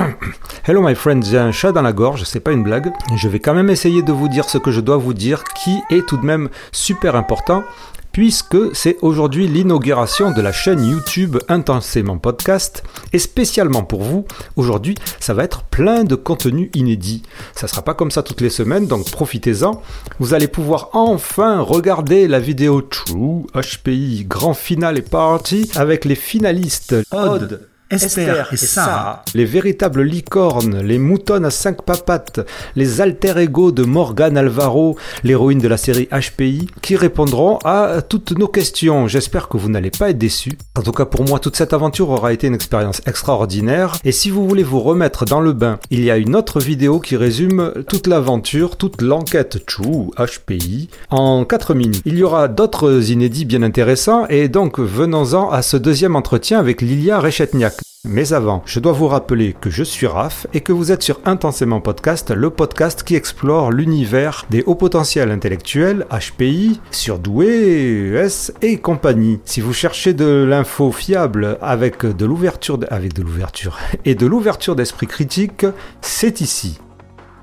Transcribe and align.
Hello 0.68 0.84
my 0.84 0.94
friends, 0.94 1.24
j'ai 1.24 1.40
un 1.40 1.52
chat 1.52 1.71
dans 1.71 1.81
la 1.81 1.92
gorge, 1.92 2.24
c'est 2.24 2.40
pas 2.40 2.52
une 2.52 2.62
blague. 2.62 2.94
Je 3.15 3.28
vais 3.28 3.40
quand 3.40 3.56
même 3.56 3.72
essayer 3.72 4.04
de 4.04 4.12
vous 4.12 4.28
dire 4.28 4.47
ce 4.47 4.60
que 4.60 4.70
je 4.70 4.79
dois 4.79 4.97
vous 4.97 5.15
dire, 5.15 5.44
qui 5.44 5.79
est 5.90 6.06
tout 6.06 6.18
de 6.18 6.26
même 6.26 6.49
super 6.71 7.16
important, 7.16 7.63
puisque 8.12 8.76
c'est 8.76 8.97
aujourd'hui 9.02 9.47
l'inauguration 9.47 10.29
de 10.29 10.39
la 10.39 10.52
chaîne 10.52 10.85
YouTube 10.85 11.38
Intensément 11.49 12.20
Podcast, 12.20 12.84
et 13.12 13.17
spécialement 13.17 13.84
pour 13.84 14.03
vous, 14.03 14.28
aujourd'hui, 14.56 14.94
ça 15.20 15.33
va 15.33 15.46
être 15.46 15.63
plein 15.63 16.04
de 16.04 16.13
contenu 16.13 16.70
inédit. 16.76 17.23
Ça 17.55 17.67
sera 17.67 17.81
pas 17.81 17.95
comme 17.95 18.12
ça 18.12 18.22
toutes 18.22 18.41
les 18.41 18.52
semaines, 18.52 18.85
donc 18.85 19.09
profitez-en. 19.09 19.81
Vous 20.20 20.35
allez 20.35 20.48
pouvoir 20.48 20.90
enfin 20.94 21.59
regarder 21.59 22.27
la 22.27 22.40
vidéo 22.40 22.84
True 22.84 23.48
HPI 23.55 24.26
Grand 24.29 24.54
Final 24.54 24.99
et 24.99 25.01
Party 25.01 25.71
avec 25.76 26.05
les 26.05 26.13
finalistes 26.15 26.95
Odd, 27.12 27.67
Esther 27.93 28.49
et 28.52 28.57
Sarah, 28.57 29.23
les 29.35 29.45
véritables 29.45 30.01
licornes, 30.01 30.81
les 30.81 30.97
moutons 30.97 31.43
à 31.43 31.51
cinq 31.51 31.84
papates, 31.84 32.39
les 32.75 33.01
alter 33.01 33.38
ego 33.38 33.71
de 33.71 33.84
Morgan 33.84 34.38
Alvaro, 34.38 34.97
l'héroïne 35.23 35.59
de 35.59 35.67
la 35.67 35.77
série 35.77 36.07
HPI, 36.11 36.67
qui 36.81 36.95
répondront 36.95 37.59
à 37.63 38.01
toutes 38.01 38.37
nos 38.37 38.48
questions. 38.48 39.07
J'espère 39.07 39.48
que 39.48 39.57
vous 39.57 39.70
n'allez 39.70 39.91
pas 39.91 40.09
être 40.09 40.17
déçus. 40.17 40.57
En 40.77 40.81
tout 40.81 40.91
cas, 40.91 41.05
pour 41.05 41.23
moi, 41.23 41.39
toute 41.39 41.55
cette 41.55 41.73
aventure 41.73 42.09
aura 42.09 42.34
été 42.34 42.48
une 42.48 42.55
expérience 42.55 43.01
extraordinaire. 43.05 43.98
Et 44.03 44.12
si 44.12 44.29
vous 44.29 44.48
voulez 44.48 44.63
vous 44.63 44.79
remettre 44.79 45.25
dans 45.25 45.41
le 45.41 45.53
bain, 45.53 45.79
il 45.91 46.03
y 46.03 46.12
a 46.12 46.17
une 46.17 46.35
autre 46.35 46.59
vidéo 46.59 46.99
qui 46.99 47.15
résume 47.15 47.73
toute 47.87 48.07
l'aventure, 48.07 48.75
toute 48.77 49.01
l'enquête 49.01 49.65
True 49.65 50.12
HPI 50.17 50.89
en 51.09 51.45
4 51.45 51.73
minutes. 51.73 52.01
Il 52.05 52.17
y 52.17 52.23
aura 52.23 52.48
d'autres 52.48 53.12
inédits 53.12 53.45
bien 53.45 53.63
intéressants 53.63 54.25
et 54.27 54.48
donc 54.48 54.79
venons-en 54.79 55.49
à 55.49 55.62
ce 55.62 55.77
deuxième 55.77 56.15
entretien 56.15 56.59
avec 56.59 56.81
Lilia 56.81 57.20
Rechetniak. 57.20 57.82
Mais 58.05 58.34
avant, 58.34 58.63
je 58.65 58.82
dois 58.82 58.91
vous 58.91 59.07
rappeler 59.07 59.55
que 59.62 59.70
je 59.70 59.82
suis 59.82 60.07
Raph 60.07 60.46
et 60.54 60.59
que 60.59 60.73
vous 60.73 60.91
êtes 60.91 61.04
sur 61.04 61.21
Intensément 61.23 61.79
Podcast, 61.79 62.32
le 62.32 62.49
podcast 62.49 63.01
qui 63.01 63.15
explore 63.15 63.71
l'univers 63.71 64.46
des 64.50 64.62
hauts 64.66 64.76
potentiels 64.76 65.32
intellectuels, 65.32 66.06
HPI, 66.12 66.81
surdoués, 66.92 68.12
ES 68.14 68.52
et 68.62 68.76
compagnie. 68.76 69.40
Si 69.46 69.62
vous 69.62 69.72
cherchez 69.72 70.14
de 70.14 70.44
l'info 70.44 70.92
fiable 70.92 71.58
avec 71.62 72.06
de 72.06 72.26
l'ouverture, 72.26 72.78
et 74.04 74.16
de 74.16 74.28
l'ouverture 74.28 74.76
d'esprit 74.76 75.08
critique, 75.08 75.66
c'est 76.02 76.42
ici. 76.42 76.81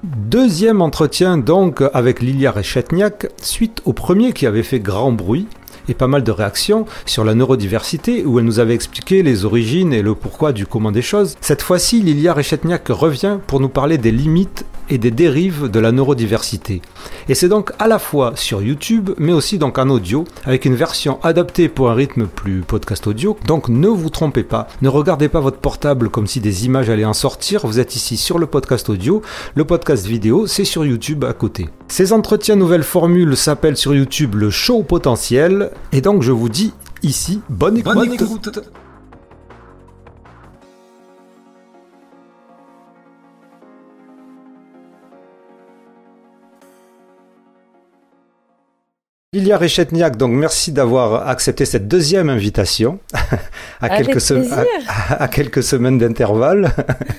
Deuxième 0.04 0.82
entretien 0.82 1.38
donc 1.38 1.82
avec 1.94 2.20
Lilia 2.20 2.52
Rechetniak, 2.52 3.28
suite 3.40 3.80
au 3.86 3.94
premier 3.94 4.34
qui 4.34 4.46
avait 4.46 4.62
fait 4.62 4.80
grand 4.80 5.12
bruit, 5.12 5.46
et 5.90 5.94
pas 5.94 6.06
mal 6.06 6.22
de 6.22 6.30
réactions 6.30 6.86
sur 7.04 7.24
la 7.24 7.34
neurodiversité 7.34 8.24
où 8.24 8.38
elle 8.38 8.44
nous 8.46 8.60
avait 8.60 8.74
expliqué 8.74 9.22
les 9.22 9.44
origines 9.44 9.92
et 9.92 10.02
le 10.02 10.14
pourquoi 10.14 10.52
du 10.52 10.64
comment 10.64 10.92
des 10.92 11.02
choses. 11.02 11.36
Cette 11.40 11.62
fois-ci, 11.62 12.00
Lilia 12.00 12.32
Rechetniak 12.32 12.88
revient 12.88 13.38
pour 13.46 13.60
nous 13.60 13.68
parler 13.68 13.98
des 13.98 14.12
limites 14.12 14.64
et 14.90 14.98
des 14.98 15.10
dérives 15.10 15.68
de 15.68 15.80
la 15.80 15.92
neurodiversité. 15.92 16.82
Et 17.28 17.34
c'est 17.34 17.48
donc 17.48 17.72
à 17.78 17.86
la 17.86 17.98
fois 17.98 18.32
sur 18.34 18.60
YouTube, 18.60 19.10
mais 19.18 19.32
aussi 19.32 19.58
donc 19.58 19.78
en 19.78 19.88
audio, 19.88 20.24
avec 20.44 20.64
une 20.64 20.74
version 20.74 21.20
adaptée 21.22 21.68
pour 21.68 21.90
un 21.90 21.94
rythme 21.94 22.26
plus 22.26 22.60
podcast 22.60 23.06
audio. 23.06 23.36
Donc 23.46 23.68
ne 23.68 23.88
vous 23.88 24.10
trompez 24.10 24.42
pas, 24.42 24.66
ne 24.82 24.88
regardez 24.88 25.28
pas 25.28 25.40
votre 25.40 25.58
portable 25.58 26.08
comme 26.08 26.26
si 26.26 26.40
des 26.40 26.66
images 26.66 26.90
allaient 26.90 27.04
en 27.04 27.12
sortir, 27.12 27.66
vous 27.66 27.78
êtes 27.78 27.96
ici 27.96 28.16
sur 28.16 28.38
le 28.38 28.46
podcast 28.46 28.88
audio, 28.88 29.22
le 29.54 29.64
podcast 29.64 30.06
vidéo, 30.06 30.46
c'est 30.46 30.64
sur 30.64 30.84
YouTube 30.84 31.24
à 31.24 31.32
côté. 31.32 31.68
Ces 31.88 32.12
entretiens 32.12 32.56
nouvelles 32.56 32.82
formules 32.82 33.36
s'appellent 33.36 33.76
sur 33.76 33.94
YouTube 33.94 34.34
le 34.34 34.50
show 34.50 34.82
potentiel, 34.82 35.70
et 35.92 36.00
donc 36.00 36.22
je 36.22 36.32
vous 36.32 36.48
dis 36.48 36.72
ici, 37.02 37.40
bonne 37.48 37.76
écoute. 37.78 37.94
Bonne 37.94 38.12
écoute. 38.12 38.60
Lilia 49.32 49.58
Rechetniak, 49.58 50.16
donc 50.16 50.32
merci 50.32 50.72
d'avoir 50.72 51.28
accepté 51.28 51.64
cette 51.64 51.86
deuxième 51.86 52.28
invitation 52.28 52.98
à, 53.80 53.88
quelques, 53.88 54.20
se- 54.20 54.34
plaisir. 54.34 54.58
à- 54.88 55.22
à 55.22 55.28
quelques 55.28 55.62
semaines 55.62 55.98
d'intervalle. 55.98 56.70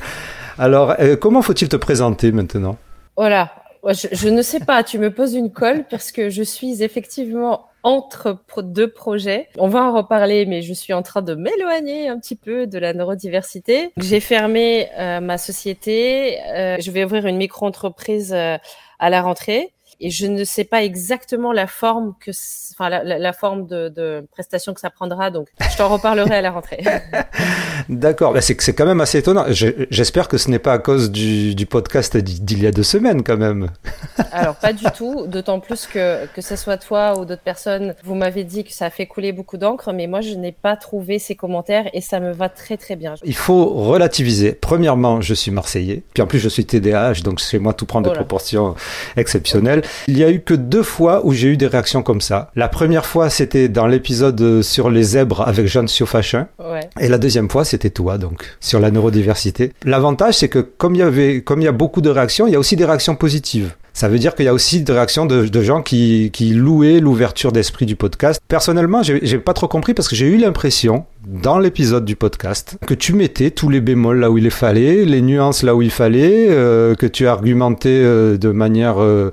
Alors, 0.57 0.95
euh, 0.99 1.15
comment 1.15 1.41
faut-il 1.41 1.69
te 1.69 1.77
présenter 1.77 2.31
maintenant? 2.33 2.77
Voilà. 3.15 3.51
Je, 3.87 4.07
je 4.11 4.27
ne 4.27 4.41
sais 4.41 4.59
pas, 4.59 4.83
tu 4.83 4.99
me 4.99 5.09
poses 5.09 5.33
une 5.33 5.51
colle 5.51 5.85
parce 5.89 6.11
que 6.11 6.29
je 6.29 6.43
suis 6.43 6.83
effectivement 6.83 7.67
entre 7.83 8.37
deux 8.61 8.91
projets. 8.91 9.47
On 9.57 9.67
va 9.67 9.83
en 9.83 9.95
reparler, 9.95 10.45
mais 10.45 10.61
je 10.61 10.73
suis 10.73 10.93
en 10.93 11.01
train 11.01 11.21
de 11.21 11.35
m'éloigner 11.35 12.09
un 12.09 12.19
petit 12.19 12.35
peu 12.35 12.67
de 12.67 12.77
la 12.77 12.93
neurodiversité. 12.93 13.91
J'ai 13.97 14.19
fermé 14.19 14.89
euh, 14.97 15.19
ma 15.19 15.37
société. 15.37 16.39
euh, 16.41 16.77
je 16.79 16.91
vais 16.91 17.03
ouvrir 17.03 17.25
une 17.25 17.37
micro-entreprise 17.37 18.33
euh, 18.33 18.57
à 18.99 19.09
la 19.09 19.21
rentrée. 19.21 19.73
Et 20.03 20.09
je 20.09 20.25
ne 20.25 20.43
sais 20.43 20.63
pas 20.63 20.83
exactement 20.83 21.53
la 21.53 21.67
forme 21.67 22.15
que, 22.19 22.31
enfin 22.73 22.89
la, 22.89 23.03
la- 23.03 23.19
la 23.19 23.33
forme 23.33 23.67
de, 23.67 23.87
de 23.89 24.25
prestation 24.31 24.73
que 24.73 24.79
ça 24.79 24.89
prendra. 24.89 25.29
Donc, 25.31 25.47
je 25.71 25.77
t'en 25.77 25.87
reparlerai 25.89 26.35
à 26.35 26.41
la 26.41 26.51
rentrée. 26.51 26.83
D'accord, 27.89 28.33
bah, 28.33 28.41
c'est 28.41 28.59
c'est 28.61 28.73
quand 28.73 28.85
même 28.85 29.01
assez 29.01 29.17
étonnant. 29.19 29.45
Je- 29.49 29.85
J'espère 29.89 30.27
que 30.27 30.37
ce 30.37 30.49
n'est 30.49 30.59
pas 30.59 30.73
à 30.73 30.79
cause 30.79 31.11
du, 31.11 31.55
du 31.55 31.65
podcast 31.65 32.15
d'il 32.17 32.61
y 32.63 32.67
a 32.67 32.71
deux 32.71 32.83
semaines 32.83 33.23
quand 33.23 33.37
même. 33.37 33.69
Alors 34.31 34.55
pas 34.55 34.73
du 34.73 34.85
tout, 34.95 35.25
d'autant 35.27 35.59
plus 35.59 35.87
que 35.87 36.25
que 36.27 36.41
ce 36.41 36.55
soit 36.55 36.77
toi 36.77 37.19
ou 37.19 37.25
d'autres 37.25 37.41
personnes, 37.41 37.95
vous 38.03 38.15
m'avez 38.15 38.43
dit 38.43 38.63
que 38.63 38.71
ça 38.73 38.85
a 38.85 38.89
fait 38.89 39.05
couler 39.07 39.31
beaucoup 39.33 39.57
d'encre, 39.57 39.91
mais 39.93 40.07
moi 40.07 40.21
je 40.21 40.33
n'ai 40.35 40.51
pas 40.51 40.75
trouvé 40.77 41.19
ces 41.19 41.35
commentaires 41.35 41.85
et 41.93 42.01
ça 42.01 42.19
me 42.19 42.31
va 42.31 42.49
très 42.49 42.77
très 42.77 42.95
bien. 42.95 43.15
Il 43.23 43.35
faut 43.35 43.65
relativiser. 43.65 44.53
Premièrement, 44.53 45.21
je 45.21 45.33
suis 45.33 45.51
marseillais, 45.51 46.03
puis 46.13 46.21
en 46.23 46.27
plus 46.27 46.39
je 46.39 46.49
suis 46.49 46.65
TDAH, 46.65 47.21
donc 47.23 47.39
chez 47.39 47.59
moi 47.59 47.73
tout 47.73 47.85
prend 47.85 48.01
des 48.01 48.09
proportions 48.11 48.75
exceptionnelles. 49.17 49.81
Il 50.07 50.17
y 50.17 50.23
a 50.23 50.31
eu 50.31 50.41
que 50.41 50.53
deux 50.53 50.83
fois 50.83 51.25
où 51.25 51.33
j'ai 51.33 51.47
eu 51.49 51.57
des 51.57 51.67
réactions 51.67 52.03
comme 52.03 52.21
ça. 52.21 52.51
La 52.55 52.67
première 52.67 53.05
fois, 53.05 53.29
c'était 53.29 53.69
dans 53.69 53.87
l'épisode 53.87 54.61
sur 54.61 54.89
les 54.89 55.03
zèbres 55.03 55.47
avec 55.47 55.67
Jeanne 55.67 55.87
Siofachin. 55.87 56.47
Ouais. 56.59 56.89
Et 56.99 57.07
la 57.07 57.17
deuxième 57.17 57.49
fois, 57.49 57.65
c'était 57.65 57.89
toi, 57.89 58.17
donc, 58.17 58.45
sur 58.59 58.79
la 58.79 58.91
neurodiversité. 58.91 59.73
L'avantage, 59.85 60.35
c'est 60.35 60.49
que 60.49 60.59
comme 60.59 60.95
il 60.95 60.99
y 60.99 61.03
avait, 61.03 61.41
comme 61.41 61.61
il 61.61 61.65
y 61.65 61.67
a 61.69 61.73
beaucoup 61.73 62.01
de 62.01 62.09
réactions, 62.09 62.47
il 62.47 62.53
y 62.53 62.55
a 62.55 62.59
aussi 62.59 62.75
des 62.75 62.85
réactions 62.85 63.15
positives. 63.15 63.73
Ça 63.93 64.07
veut 64.07 64.19
dire 64.19 64.35
qu'il 64.35 64.45
y 64.45 64.47
a 64.47 64.53
aussi 64.53 64.81
des 64.81 64.93
réactions 64.93 65.25
de, 65.25 65.61
gens 65.61 65.81
qui, 65.81 66.31
louaient 66.53 66.99
l'ouverture 66.99 67.51
d'esprit 67.51 67.85
du 67.85 67.95
podcast. 67.95 68.41
Personnellement, 68.47 69.03
j'ai 69.03 69.37
pas 69.37 69.53
trop 69.53 69.67
compris 69.67 69.93
parce 69.93 70.07
que 70.07 70.15
j'ai 70.15 70.27
eu 70.27 70.37
l'impression, 70.37 71.05
dans 71.27 71.59
l'épisode 71.59 72.05
du 72.05 72.15
podcast, 72.15 72.77
que 72.87 72.93
tu 72.93 73.13
mettais 73.13 73.51
tous 73.51 73.69
les 73.69 73.81
bémols 73.81 74.19
là 74.19 74.31
où 74.31 74.37
il 74.37 74.49
fallait, 74.49 75.05
les 75.05 75.21
nuances 75.21 75.63
là 75.63 75.75
où 75.75 75.81
il 75.81 75.91
fallait, 75.91 76.47
euh, 76.49 76.95
que 76.95 77.05
tu 77.05 77.27
argumentais 77.27 77.89
euh, 77.89 78.37
de 78.37 78.49
manière... 78.49 78.95
euh, 78.99 79.31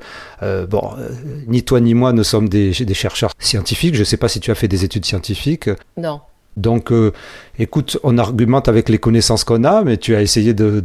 bon, 0.68 0.90
ni 1.46 1.62
toi 1.62 1.80
ni 1.80 1.94
moi 1.94 2.12
ne 2.12 2.22
sommes 2.22 2.48
des, 2.48 2.70
des 2.70 2.94
chercheurs 2.94 3.32
scientifiques. 3.38 3.94
Je 3.94 4.04
sais 4.04 4.16
pas 4.16 4.28
si 4.28 4.40
tu 4.40 4.50
as 4.50 4.54
fait 4.54 4.68
des 4.68 4.84
études 4.84 5.04
scientifiques. 5.04 5.70
Non. 5.96 6.20
Donc, 6.58 6.92
euh, 6.92 7.12
écoute, 7.58 7.98
on 8.02 8.18
argumente 8.18 8.68
avec 8.68 8.88
les 8.88 8.98
connaissances 8.98 9.44
qu'on 9.44 9.64
a, 9.64 9.82
mais 9.82 9.96
tu 9.96 10.14
as 10.14 10.22
essayé 10.22 10.54
de, 10.54 10.80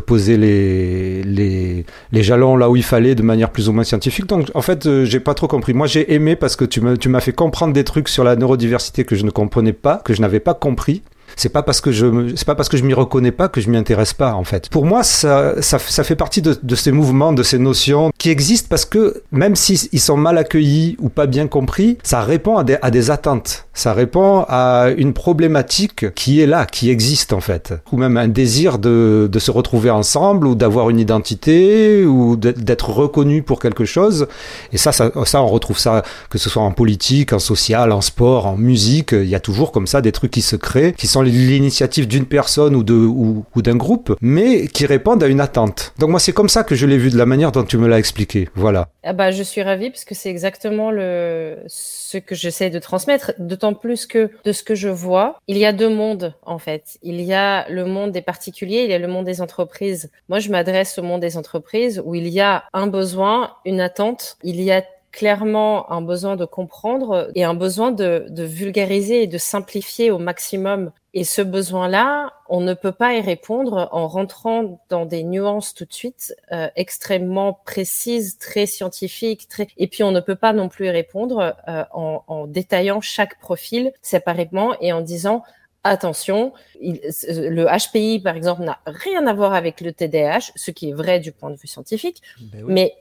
poser 0.00 0.36
les, 0.36 1.84
jalons 2.12 2.56
là 2.56 2.68
où 2.68 2.76
il 2.76 2.82
fallait 2.82 3.14
de 3.14 3.22
manière 3.22 3.50
plus 3.50 3.68
ou 3.68 3.72
moins 3.72 3.84
scientifique. 3.84 4.26
Donc, 4.26 4.50
en 4.54 4.62
fait, 4.62 4.86
euh, 4.86 5.04
j'ai 5.04 5.20
pas 5.20 5.34
trop 5.34 5.48
compris. 5.48 5.72
Moi, 5.72 5.86
j'ai 5.86 6.12
aimé 6.12 6.36
parce 6.36 6.56
que 6.56 6.64
tu 6.64 6.80
m'as 6.80 7.20
fait 7.20 7.32
comprendre 7.32 7.72
des 7.72 7.84
trucs 7.84 8.08
sur 8.08 8.24
la 8.24 8.36
neurodiversité 8.36 9.04
que 9.04 9.16
je 9.16 9.24
ne 9.24 9.30
comprenais 9.30 9.72
pas, 9.72 9.96
que 10.04 10.12
je 10.12 10.20
n'avais 10.20 10.40
pas 10.40 10.54
compris. 10.54 11.02
C'est 11.40 11.48
pas 11.48 11.62
parce 11.62 11.80
que 11.80 11.90
je 11.90 12.06
c'est 12.36 12.44
pas 12.46 12.54
parce 12.54 12.68
que 12.68 12.76
je 12.76 12.84
m'y 12.84 12.92
reconnais 12.92 13.32
pas 13.32 13.48
que 13.48 13.62
je 13.62 13.70
m'y 13.70 13.78
intéresse 13.78 14.12
pas 14.12 14.34
en 14.34 14.44
fait. 14.44 14.68
Pour 14.68 14.84
moi, 14.84 15.02
ça 15.02 15.54
ça, 15.62 15.78
ça 15.78 16.04
fait 16.04 16.14
partie 16.24 16.42
de, 16.42 16.54
de 16.62 16.74
ces 16.74 16.92
mouvements, 16.92 17.32
de 17.32 17.42
ces 17.42 17.58
notions 17.58 18.10
qui 18.18 18.28
existent 18.28 18.66
parce 18.68 18.84
que 18.84 19.22
même 19.32 19.56
s'ils 19.56 20.00
sont 20.00 20.18
mal 20.18 20.36
accueillis 20.36 20.96
ou 20.98 21.08
pas 21.08 21.26
bien 21.26 21.46
compris, 21.46 21.96
ça 22.02 22.20
répond 22.20 22.58
à 22.58 22.64
des, 22.64 22.76
à 22.82 22.90
des 22.90 23.10
attentes. 23.10 23.64
Ça 23.72 23.94
répond 23.94 24.44
à 24.48 24.88
une 24.98 25.14
problématique 25.14 26.12
qui 26.14 26.42
est 26.42 26.46
là, 26.46 26.66
qui 26.66 26.90
existe 26.90 27.32
en 27.32 27.40
fait, 27.40 27.72
ou 27.90 27.96
même 27.96 28.18
un 28.18 28.28
désir 28.28 28.78
de, 28.78 29.26
de 29.32 29.38
se 29.38 29.50
retrouver 29.50 29.88
ensemble 29.88 30.46
ou 30.46 30.54
d'avoir 30.54 30.90
une 30.90 30.98
identité 31.00 32.04
ou 32.04 32.36
d'être- 32.36 32.90
reconnu 32.90 33.42
pour 33.42 33.60
quelque 33.60 33.84
chose. 33.84 34.26
Et 34.72 34.78
ça, 34.78 34.90
ça, 34.92 35.10
ça, 35.24 35.40
on 35.42 35.46
retrouve 35.46 35.78
ça 35.78 36.02
que 36.28 36.38
ce 36.38 36.50
soit 36.50 36.62
en 36.62 36.72
politique, 36.72 37.32
en 37.32 37.38
social, 37.38 37.92
en 37.92 38.00
sport, 38.00 38.46
en 38.46 38.56
musique. 38.56 39.12
Il 39.12 39.28
y 39.28 39.34
a 39.34 39.40
toujours 39.40 39.70
comme 39.70 39.86
ça 39.86 40.00
des 40.00 40.12
trucs 40.12 40.32
qui 40.32 40.42
se 40.42 40.56
créent, 40.56 40.92
qui 40.92 41.06
sont 41.06 41.22
l'initiative 41.30 42.06
d'une 42.06 42.26
personne 42.26 42.74
ou 42.74 42.82
de 42.82 42.94
ou, 42.94 43.44
d'un 43.56 43.76
groupe, 43.76 44.16
mais 44.20 44.68
qui 44.68 44.86
répondent 44.86 45.22
à 45.22 45.26
une 45.26 45.40
attente. 45.40 45.92
Donc 45.98 46.10
moi, 46.10 46.20
c'est 46.20 46.32
comme 46.32 46.48
ça 46.48 46.64
que 46.64 46.74
je 46.74 46.86
l'ai 46.86 46.98
vu 46.98 47.10
de 47.10 47.18
la 47.18 47.26
manière 47.26 47.52
dont 47.52 47.64
tu 47.64 47.76
me 47.76 47.88
l'as 47.88 47.98
expliqué. 47.98 48.48
Voilà. 48.54 48.88
Ah 49.02 49.12
bah, 49.12 49.30
je 49.30 49.42
suis 49.42 49.62
ravie 49.62 49.90
parce 49.90 50.04
que 50.04 50.14
c'est 50.14 50.30
exactement 50.30 50.90
le 50.90 51.58
ce 51.66 52.18
que 52.18 52.34
j'essaie 52.34 52.70
de 52.70 52.78
transmettre. 52.78 53.32
D'autant 53.38 53.74
plus 53.74 54.06
que 54.06 54.30
de 54.44 54.52
ce 54.52 54.62
que 54.62 54.74
je 54.74 54.88
vois, 54.88 55.38
il 55.46 55.56
y 55.56 55.64
a 55.64 55.72
deux 55.72 55.88
mondes 55.88 56.34
en 56.42 56.58
fait. 56.58 56.98
Il 57.02 57.20
y 57.20 57.32
a 57.32 57.68
le 57.68 57.84
monde 57.84 58.12
des 58.12 58.22
particuliers, 58.22 58.82
il 58.84 58.90
y 58.90 58.94
a 58.94 58.98
le 58.98 59.08
monde 59.08 59.26
des 59.26 59.40
entreprises. 59.40 60.10
Moi, 60.28 60.38
je 60.38 60.50
m'adresse 60.50 60.98
au 60.98 61.02
monde 61.02 61.20
des 61.20 61.36
entreprises 61.36 62.02
où 62.04 62.14
il 62.14 62.28
y 62.28 62.40
a 62.40 62.64
un 62.72 62.86
besoin, 62.86 63.52
une 63.64 63.80
attente. 63.80 64.36
Il 64.42 64.60
y 64.60 64.70
a 64.70 64.82
clairement 65.12 65.90
un 65.90 66.02
besoin 66.02 66.36
de 66.36 66.44
comprendre 66.44 67.30
et 67.34 67.44
un 67.44 67.54
besoin 67.54 67.90
de, 67.90 68.26
de 68.28 68.44
vulgariser 68.44 69.22
et 69.22 69.26
de 69.26 69.38
simplifier 69.38 70.10
au 70.10 70.18
maximum 70.18 70.92
Et 71.12 71.24
ce 71.24 71.42
besoin-là, 71.42 72.32
on 72.48 72.60
ne 72.60 72.72
peut 72.72 72.92
pas 72.92 73.14
y 73.14 73.20
répondre 73.20 73.88
en 73.90 74.06
rentrant 74.06 74.80
dans 74.88 75.06
des 75.06 75.24
nuances 75.24 75.74
tout 75.74 75.84
de 75.84 75.92
suite 75.92 76.34
euh, 76.52 76.68
extrêmement 76.76 77.60
précises, 77.64 78.38
très 78.38 78.66
scientifiques, 78.66 79.48
très... 79.48 79.66
et 79.76 79.88
puis 79.88 80.04
on 80.04 80.12
ne 80.12 80.20
peut 80.20 80.36
pas 80.36 80.52
non 80.52 80.68
plus 80.68 80.86
y 80.86 80.90
répondre 80.90 81.56
euh, 81.68 81.84
en, 81.92 82.22
en, 82.28 82.46
détaillant 82.46 83.00
chaque 83.00 83.40
profil 83.40 83.92
séparément 84.02 84.76
et 84.80 84.92
en 84.92 85.00
disant 85.00 85.42
attention, 85.82 86.52
il, 86.80 87.00
le 87.28 87.64
HPI 87.64 88.20
par 88.20 88.36
exemple 88.36 88.62
n'a 88.62 88.78
rien 88.86 89.26
à 89.26 89.32
voir 89.32 89.54
avec 89.54 89.80
le 89.80 89.92
TDAH, 89.92 90.52
ce 90.54 90.70
qui 90.70 90.90
est 90.90 90.92
vrai 90.92 91.18
du 91.18 91.32
point 91.32 91.50
de 91.50 91.56
vue 91.56 91.68
scientifique, 91.68 92.22
ben 92.40 92.62
oui. 92.64 92.72
mais 92.72 92.94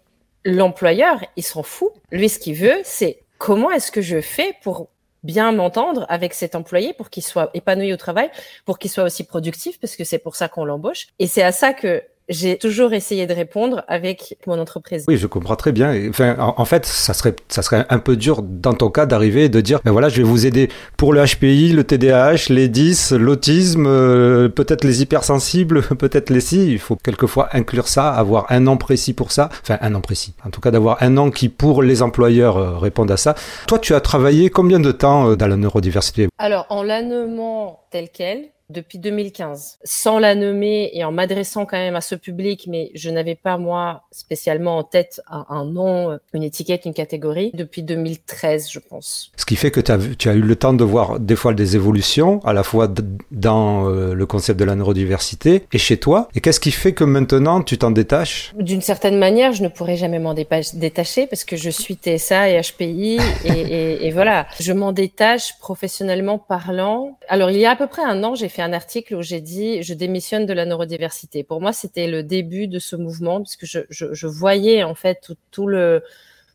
l'employeur, 0.46 1.24
il 1.36 1.44
s'en 1.44 1.64
fout. 1.64 1.92
Lui, 2.12 2.30
ce 2.30 2.40
qu'il 2.40 2.56
veut, 2.56 2.80
c'est 2.84 3.20
comment 3.38 3.72
est-ce 3.72 3.92
que 3.92 4.02
je 4.02 4.22
fais 4.22 4.56
pour 4.64 4.90
bien 5.24 5.52
m'entendre 5.52 6.06
avec 6.10 6.34
cet 6.34 6.56
employé 6.56 6.94
pour 6.94 7.10
qu'il 7.10 7.24
soit 7.24 7.50
épanoui 7.54 7.94
au 7.94 7.98
travail, 7.98 8.30
pour 8.66 8.80
qu'il 8.80 8.90
soit 8.90 9.04
aussi 9.04 9.24
productif, 9.24 9.80
parce 9.80 9.96
que 9.96 10.04
c'est 10.04 10.20
pour 10.20 10.36
ça 10.36 10.50
qu'on 10.50 10.66
l'embauche. 10.66 11.08
Et 11.20 11.28
c'est 11.28 11.44
à 11.44 11.52
ça 11.52 11.74
que 11.74 12.04
j'ai 12.30 12.58
toujours 12.58 12.94
essayé 12.94 13.26
de 13.28 13.34
répondre 13.34 13.84
avec 13.88 14.38
mon 14.48 14.60
entreprise. 14.60 15.06
Oui, 15.08 15.18
je 15.18 15.28
comprends 15.28 15.56
très 15.56 15.72
bien. 15.72 16.10
Enfin, 16.10 16.36
en, 16.40 16.66
fait, 16.66 16.86
ça 16.86 17.14
serait, 17.14 17.36
ça 17.48 17.62
serait 17.62 17.86
un 17.90 18.00
peu 18.00 18.16
dur 18.16 18.42
dans 18.44 18.74
ton 18.74 18.90
cas 18.90 19.06
d'arriver 19.06 19.46
et 19.46 19.50
de 19.50 19.62
dire, 19.62 19.80
ben 19.84 19.92
voilà, 19.92 20.10
je 20.10 20.18
vais 20.18 20.24
vous 20.24 20.46
aider 20.46 20.70
pour 20.96 21.12
le 21.12 21.24
HPI, 21.26 21.74
le 21.74 21.84
TDAH, 21.84 22.50
les 22.50 22.68
10, 22.68 23.14
l'autisme, 23.14 23.86
euh, 23.88 24.48
peut-être 24.48 24.84
les 24.84 25.02
hypersensibles, 25.02 25.82
peut-être 25.98 26.30
les 26.30 26.42
si. 26.42 26.72
Il 26.72 26.80
faut 26.80 26.96
quelquefois 26.96 27.50
inclure 27.54 27.88
ça, 27.88 28.10
avoir 28.12 28.46
un 28.50 28.68
an 28.68 28.78
précis 28.78 29.14
pour 29.14 29.32
ça. 29.32 29.50
Enfin, 29.64 29.78
un 29.82 29.96
an 29.96 30.02
précis. 30.02 30.34
En 30.46 30.52
tout 30.52 30.62
cas, 30.62 30.72
d'avoir 30.72 31.02
un 31.02 31.18
an 31.18 31.32
qui, 31.32 31.50
pour 31.50 31.82
les 31.82 32.02
employeurs, 32.02 32.58
euh, 32.58 32.78
répondent 32.78 33.12
à 33.12 33.18
ça. 33.18 33.36
Toi, 33.68 33.80
tu 33.80 33.96
as 33.96 34.02
travaillé 34.02 34.50
combien 34.50 34.80
de 34.80 34.92
temps 34.92 35.32
euh, 35.32 35.36
dans 35.36 35.48
la 35.48 35.58
neurodiversité? 35.58 36.28
Alors, 36.38 36.68
en 36.70 36.84
l'annement 36.84 37.80
tel 37.92 38.10
quel, 38.14 38.50
depuis 38.70 39.00
2015, 39.00 39.80
sans 39.84 40.20
la 40.20 40.36
nommer 40.36 40.92
et 40.94 41.04
en 41.04 41.12
m'adressant 41.12 41.66
quand 41.66 41.78
même 41.78 41.96
à 41.96 42.02
ce 42.02 42.16
public, 42.16 42.66
mais 42.68 42.92
je 42.94 43.10
n'avais 43.10 43.36
pas 43.36 43.58
moi 43.58 44.04
spécialement 44.12 44.78
en 44.78 44.84
tête 44.84 45.22
un, 45.30 45.46
un, 45.50 45.66
nom, 45.66 46.18
une 46.34 46.44
étiquette, 46.44 46.86
une 46.86 46.94
catégorie, 46.94 47.52
depuis 47.54 47.84
2013, 47.84 48.70
je 48.72 48.80
pense. 48.80 49.32
Ce 49.36 49.46
qui 49.46 49.56
fait 49.56 49.72
que 49.72 49.80
tu 49.80 49.92
as, 49.92 49.98
tu 50.18 50.30
as 50.30 50.34
eu 50.34 50.42
le 50.42 50.56
temps 50.56 50.74
de 50.74 50.84
voir 50.84 51.20
des 51.20 51.36
fois 51.36 51.54
des 51.54 51.76
évolutions, 51.76 52.40
à 52.46 52.54
la 52.54 52.64
fois 52.64 52.88
dans 53.32 53.90
euh, 53.90 54.14
le 54.14 54.26
concept 54.26 54.60
de 54.60 54.66
la 54.66 54.76
neurodiversité 54.76 55.64
et 55.72 55.78
chez 55.78 55.98
toi. 55.98 56.30
Et 56.36 56.42
qu'est-ce 56.42 56.60
qui 56.60 56.72
fait 56.72 56.94
que 56.94 57.04
maintenant 57.04 57.62
tu 57.62 57.78
t'en 57.78 57.92
détaches? 57.92 58.54
D'une 58.56 58.82
certaine 58.82 59.18
manière, 59.18 59.54
je 59.54 59.64
ne 59.64 59.68
pourrais 59.68 59.98
jamais 59.98 60.20
m'en 60.20 60.34
détacher 60.34 61.28
parce 61.28 61.44
que 61.44 61.58
je 61.58 61.70
suis 61.70 61.96
TSA 61.96 62.50
et 62.52 62.62
HPI 62.62 63.18
et, 63.46 63.50
et, 63.50 64.08
et 64.08 64.12
voilà, 64.12 64.48
je 64.60 64.74
m'en 64.74 64.92
détache 64.92 65.58
professionnellement 65.60 66.38
parlant. 66.38 67.18
Alors 67.28 67.50
il 67.50 67.58
y 67.58 67.66
a 67.66 67.72
à 67.72 67.76
peu 67.76 67.88
près 67.88 68.04
un 68.04 68.24
an, 68.24 68.36
j'ai 68.36 68.50
fait 68.50 68.59
un 68.62 68.74
article 68.74 69.16
où 69.16 69.22
j'ai 69.22 69.42
dit 69.42 69.84
je 69.84 69.94
démissionne 69.94 70.46
de 70.46 70.54
la 70.54 70.66
neurodiversité. 70.66 71.44
Pour 71.44 71.62
moi, 71.62 71.74
c'était 71.74 72.08
le 72.08 72.24
début 72.24 72.68
de 72.68 72.80
ce 72.80 72.96
mouvement 72.96 73.42
puisque 73.42 73.66
je, 73.66 73.80
je, 73.90 74.14
je 74.14 74.28
voyais 74.28 74.84
en 74.84 74.96
fait 74.96 75.32
tout, 75.52 75.68
le 75.68 76.04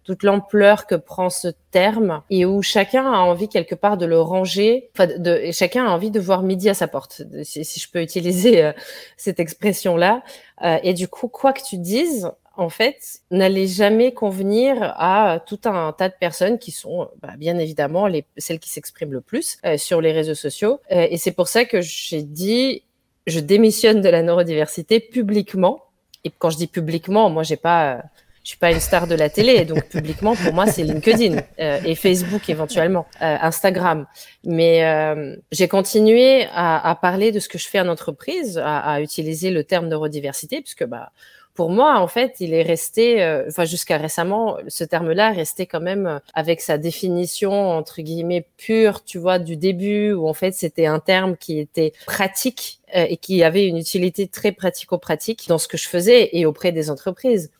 toute 0.05 0.23
l'ampleur 0.23 0.87
que 0.87 0.95
prend 0.95 1.31
ce 1.31 1.49
terme 1.71 2.23
et 2.29 2.45
où 2.45 2.63
chacun 2.63 3.11
a 3.11 3.19
envie 3.19 3.49
quelque 3.49 3.75
part 3.75 3.97
de 3.97 4.07
le 4.07 4.21
ranger, 4.21 4.91
enfin 4.95 5.09
et 5.25 5.53
chacun 5.53 5.87
a 5.87 5.91
envie 5.91 6.11
de 6.11 6.21
voir 6.21 6.43
midi 6.43 6.69
à 6.69 6.75
sa 6.75 6.89
porte, 6.89 7.23
si, 7.43 7.65
si 7.65 7.81
je 7.81 7.91
peux 7.91 8.03
utiliser 8.03 8.63
euh, 8.63 8.73
cette 9.17 9.41
expression-là. 9.41 10.23
Euh, 10.63 10.79
et 10.83 10.93
du 10.93 11.09
coup, 11.09 11.29
quoi 11.29 11.53
que 11.55 11.63
tu 11.63 11.79
dises, 11.79 12.31
en 12.57 12.69
fait, 12.69 13.21
n'allait 13.31 13.67
jamais 13.67 14.13
convenir 14.13 14.77
à 14.97 15.41
tout 15.47 15.61
un 15.65 15.93
tas 15.93 16.09
de 16.09 16.15
personnes 16.19 16.59
qui 16.59 16.71
sont, 16.71 17.09
bah, 17.21 17.35
bien 17.37 17.59
évidemment, 17.59 18.07
les, 18.07 18.25
celles 18.37 18.59
qui 18.59 18.71
s'expriment 18.71 19.13
le 19.13 19.21
plus 19.21 19.59
euh, 19.65 19.77
sur 19.77 20.01
les 20.01 20.13
réseaux 20.13 20.35
sociaux. 20.35 20.81
Euh, 20.91 21.07
et 21.11 21.17
c'est 21.17 21.33
pour 21.33 21.49
ça 21.49 21.65
que 21.65 21.81
j'ai 21.81 22.23
dit, 22.23 22.83
je 23.27 23.41
démissionne 23.41 24.01
de 24.01 24.09
la 24.09 24.23
neurodiversité 24.23 25.01
publiquement. 25.01 25.83
Et 26.25 26.31
quand 26.31 26.51
je 26.51 26.57
dis 26.57 26.67
publiquement, 26.67 27.29
moi, 27.31 27.43
j'ai 27.43 27.57
pas, 27.57 28.03
je 28.45 28.51
suis 28.51 28.59
pas 28.59 28.71
une 28.71 28.81
star 28.81 29.07
de 29.07 29.15
la 29.15 29.31
télé, 29.31 29.65
donc 29.65 29.89
publiquement 29.89 30.37
pour 30.37 30.53
moi 30.53 30.67
c'est 30.67 30.83
LinkedIn 30.83 31.39
euh, 31.61 31.81
et 31.83 31.95
Facebook 31.95 32.51
éventuellement, 32.51 33.07
euh, 33.23 33.37
Instagram. 33.41 34.07
Mais 34.45 34.85
euh, 34.85 35.35
j'ai 35.51 35.67
continué 35.67 36.47
à, 36.53 36.91
à, 36.91 36.95
parler 36.95 37.33
de 37.33 37.41
ce 37.41 37.49
que 37.49 37.57
je 37.57 37.67
fais 37.67 37.81
en 37.81 37.89
entreprise, 37.89 38.59
à, 38.59 38.81
à 38.81 39.01
utiliser 39.01 39.51
le 39.51 39.65
terme 39.65 39.89
neurodiversité, 39.89 40.61
puisque 40.61 40.85
bah 40.85 41.11
pour 41.55 41.71
moi, 41.71 42.01
en 42.01 42.09
fait, 42.09 42.35
il 42.41 42.53
est 42.53 42.63
resté, 42.63 43.23
euh, 43.23 43.45
enfin 43.49 43.65
jusqu'à 43.65 43.97
récemment, 43.97 44.59
ce 44.67 44.83
terme-là 44.83 45.31
restait 45.31 45.67
quand 45.67 45.81
même 45.81 46.21
avec 46.35 46.61
sa 46.61 46.79
définition 46.79 47.71
entre 47.71 48.03
guillemets 48.03 48.47
pure, 48.57 49.05
tu 49.05 49.19
vois, 49.19 49.39
du 49.39 49.57
début, 49.57 50.13
où 50.13 50.29
en 50.29 50.35
fait 50.35 50.53
c'était 50.53 50.87
un 50.87 50.99
terme 50.99 51.37
qui 51.37 51.61
était 51.61 51.93
pratique 52.07 52.81
euh, 52.97 53.07
et 53.09 53.17
qui 53.17 53.45
avait 53.45 53.67
une 53.67 53.77
utilité 53.77 54.27
très 54.27 54.51
pratico-pratique 54.51 55.47
dans 55.47 55.59
ce 55.59 55.69
que 55.69 55.77
je 55.77 55.89
faisais 55.89 56.31
et 56.33 56.45
auprès 56.45 56.73
des 56.73 56.91
entreprises. 56.91 57.53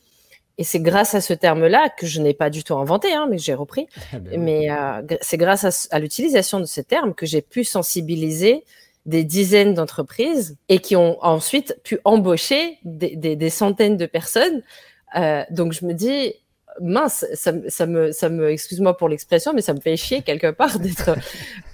Et 0.57 0.65
c'est 0.65 0.79
grâce 0.79 1.15
à 1.15 1.21
ce 1.21 1.33
terme-là 1.33 1.89
que 1.89 2.05
je 2.05 2.21
n'ai 2.21 2.33
pas 2.33 2.49
du 2.49 2.63
tout 2.65 2.75
inventé, 2.75 3.13
hein, 3.13 3.27
mais 3.29 3.37
j'ai 3.37 3.53
repris. 3.53 3.87
Ah 4.13 4.19
ben 4.19 4.41
mais 4.41 4.71
euh, 4.71 5.17
c'est 5.21 5.37
grâce 5.37 5.63
à, 5.63 5.95
à 5.95 5.99
l'utilisation 5.99 6.59
de 6.59 6.65
ce 6.65 6.81
terme 6.81 7.13
que 7.13 7.25
j'ai 7.25 7.41
pu 7.41 7.63
sensibiliser 7.63 8.65
des 9.05 9.23
dizaines 9.23 9.73
d'entreprises 9.73 10.57
et 10.69 10.79
qui 10.79 10.95
ont 10.95 11.23
ensuite 11.23 11.79
pu 11.83 11.99
embaucher 12.03 12.79
des, 12.83 13.15
des, 13.15 13.35
des 13.35 13.49
centaines 13.49 13.97
de 13.97 14.05
personnes. 14.05 14.63
Euh, 15.15 15.43
donc 15.51 15.73
je 15.73 15.85
me 15.85 15.93
dis, 15.93 16.33
mince, 16.81 17.25
ça, 17.33 17.53
ça 17.67 17.85
me, 17.85 18.11
ça 18.11 18.29
me, 18.29 18.49
excuse-moi 18.49 18.97
pour 18.97 19.09
l'expression, 19.09 19.53
mais 19.53 19.61
ça 19.61 19.73
me 19.73 19.79
fait 19.79 19.97
chier 19.97 20.21
quelque 20.21 20.51
part 20.51 20.79
d'être, 20.79 21.11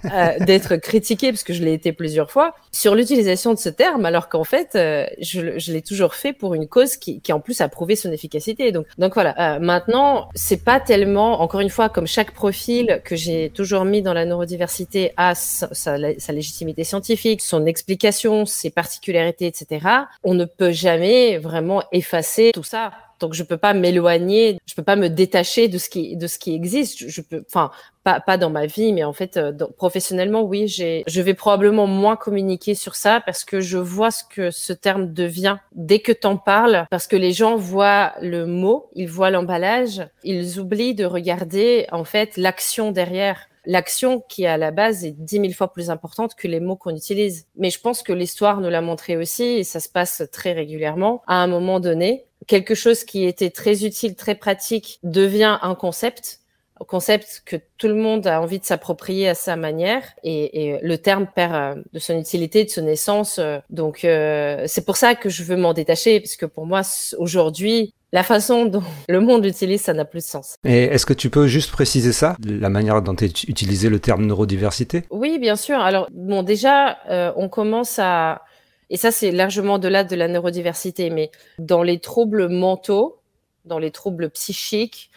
euh, 0.04 0.44
d'être 0.44 0.76
critiqué 0.76 1.30
parce 1.30 1.44
que 1.44 1.52
je 1.52 1.62
l'ai 1.62 1.72
été 1.72 1.92
plusieurs 1.92 2.30
fois 2.30 2.54
sur 2.70 2.94
l'utilisation 2.94 3.54
de 3.54 3.58
ce 3.58 3.68
terme, 3.68 4.04
alors 4.04 4.28
qu'en 4.28 4.44
fait, 4.44 4.70
euh, 4.74 5.06
je, 5.20 5.72
l'ai 5.72 5.82
toujours 5.82 6.14
fait 6.14 6.32
pour 6.32 6.54
une 6.54 6.68
cause 6.68 6.96
qui, 6.96 7.20
qui 7.20 7.32
en 7.32 7.40
plus 7.40 7.60
a 7.60 7.68
prouvé 7.68 7.96
son 7.96 8.12
efficacité. 8.12 8.72
Donc, 8.72 8.86
donc 8.98 9.14
voilà. 9.14 9.56
Euh, 9.56 9.58
maintenant, 9.60 10.28
c'est 10.34 10.64
pas 10.64 10.80
tellement, 10.80 11.40
encore 11.40 11.60
une 11.60 11.70
fois, 11.70 11.88
comme 11.88 12.06
chaque 12.06 12.32
profil 12.32 13.00
que 13.04 13.16
j'ai 13.16 13.50
toujours 13.50 13.84
mis 13.84 14.02
dans 14.02 14.14
la 14.14 14.24
neurodiversité 14.24 15.12
a 15.16 15.34
sa, 15.34 15.68
sa 15.72 16.32
légitimité 16.32 16.84
scientifique, 16.84 17.40
son 17.40 17.66
explication, 17.66 18.46
ses 18.46 18.70
particularités, 18.70 19.46
etc. 19.46 19.86
On 20.22 20.34
ne 20.34 20.44
peut 20.44 20.72
jamais 20.72 21.38
vraiment 21.38 21.82
effacer 21.92 22.50
tout 22.52 22.62
ça. 22.62 22.92
Donc 23.22 23.34
je 23.34 23.44
peux 23.44 23.56
pas 23.56 23.72
m'éloigner, 23.72 24.58
je 24.66 24.74
peux 24.74 24.82
pas 24.82 24.96
me 24.96 25.08
détacher 25.08 25.68
de 25.68 25.78
ce 25.78 25.88
qui 25.88 26.16
de 26.16 26.26
ce 26.26 26.38
qui 26.38 26.54
existe. 26.54 27.08
Je 27.08 27.20
peux, 27.20 27.44
enfin 27.46 27.70
pas 28.02 28.18
pas 28.18 28.36
dans 28.36 28.50
ma 28.50 28.66
vie, 28.66 28.92
mais 28.92 29.04
en 29.04 29.12
fait 29.12 29.36
euh, 29.36 29.52
dans, 29.52 29.70
professionnellement, 29.70 30.42
oui, 30.42 30.66
j'ai, 30.66 31.04
je 31.06 31.22
vais 31.22 31.34
probablement 31.34 31.86
moins 31.86 32.16
communiquer 32.16 32.74
sur 32.74 32.96
ça 32.96 33.22
parce 33.24 33.44
que 33.44 33.60
je 33.60 33.78
vois 33.78 34.10
ce 34.10 34.24
que 34.24 34.50
ce 34.50 34.72
terme 34.72 35.12
devient 35.12 35.58
dès 35.74 36.00
que 36.00 36.10
t'en 36.10 36.36
parles, 36.36 36.86
parce 36.90 37.06
que 37.06 37.16
les 37.16 37.32
gens 37.32 37.56
voient 37.56 38.12
le 38.20 38.44
mot, 38.44 38.90
ils 38.94 39.08
voient 39.08 39.30
l'emballage, 39.30 40.02
ils 40.24 40.58
oublient 40.58 40.96
de 40.96 41.04
regarder 41.04 41.86
en 41.92 42.04
fait 42.04 42.36
l'action 42.36 42.90
derrière 42.90 43.46
l'action 43.64 44.20
qui 44.20 44.46
à 44.46 44.56
la 44.56 44.70
base 44.70 45.04
est 45.04 45.12
dix 45.12 45.38
mille 45.40 45.54
fois 45.54 45.72
plus 45.72 45.90
importante 45.90 46.34
que 46.34 46.48
les 46.48 46.60
mots 46.60 46.76
qu'on 46.76 46.94
utilise. 46.94 47.46
Mais 47.56 47.70
je 47.70 47.80
pense 47.80 48.02
que 48.02 48.12
l'histoire 48.12 48.60
nous 48.60 48.70
l'a 48.70 48.80
montré 48.80 49.16
aussi, 49.16 49.44
et 49.44 49.64
ça 49.64 49.80
se 49.80 49.88
passe 49.88 50.22
très 50.32 50.52
régulièrement. 50.52 51.22
À 51.26 51.36
un 51.36 51.46
moment 51.46 51.80
donné, 51.80 52.24
quelque 52.46 52.74
chose 52.74 53.04
qui 53.04 53.24
était 53.24 53.50
très 53.50 53.84
utile, 53.84 54.14
très 54.16 54.34
pratique, 54.34 54.98
devient 55.02 55.58
un 55.62 55.74
concept 55.74 56.42
concept 56.84 57.42
que 57.44 57.56
tout 57.78 57.88
le 57.88 57.94
monde 57.94 58.26
a 58.26 58.40
envie 58.40 58.58
de 58.58 58.64
s'approprier 58.64 59.28
à 59.28 59.34
sa 59.34 59.56
manière 59.56 60.02
et, 60.22 60.70
et, 60.70 60.78
le 60.82 60.98
terme 60.98 61.26
perd 61.26 61.54
euh, 61.54 61.82
de 61.92 61.98
son 61.98 62.18
utilité, 62.18 62.64
de 62.64 62.70
son 62.70 62.86
essence. 62.86 63.38
Euh, 63.38 63.58
donc 63.70 64.04
euh, 64.04 64.64
c'est 64.66 64.84
pour 64.84 64.96
ça 64.96 65.14
que 65.14 65.28
je 65.28 65.44
veux 65.44 65.56
m'en 65.56 65.74
détacher 65.74 66.20
parce 66.20 66.36
que 66.36 66.46
pour 66.46 66.66
moi 66.66 66.82
aujourd'hui 67.18 67.94
la 68.12 68.22
façon 68.22 68.66
dont 68.66 68.82
le 69.08 69.20
monde 69.20 69.44
l'utilise, 69.44 69.80
ça 69.80 69.94
n'a 69.94 70.04
plus 70.04 70.20
de 70.20 70.24
sens. 70.24 70.56
Et 70.64 70.84
est-ce 70.84 71.06
que 71.06 71.14
tu 71.14 71.30
peux 71.30 71.46
juste 71.46 71.72
préciser 71.72 72.12
ça, 72.12 72.36
la 72.44 72.68
manière 72.68 73.00
dont 73.02 73.16
est 73.16 73.44
utilisé 73.44 73.88
le 73.88 73.98
terme 73.98 74.26
neurodiversité? 74.26 75.04
Oui, 75.10 75.38
bien 75.38 75.56
sûr. 75.56 75.78
Alors 75.78 76.08
bon, 76.12 76.42
déjà, 76.42 76.98
euh, 77.08 77.32
on 77.36 77.48
commence 77.48 77.98
à 77.98 78.42
et 78.90 78.98
ça 78.98 79.10
c'est 79.10 79.30
largement 79.30 79.74
au-delà 79.74 80.04
de 80.04 80.14
la 80.14 80.28
neurodiversité, 80.28 81.08
mais 81.08 81.30
dans 81.58 81.82
les 81.82 81.98
troubles 81.98 82.48
mentaux, 82.48 83.20
dans 83.64 83.78
les 83.78 83.90
troubles 83.90 84.28
psychiques, 84.30 85.10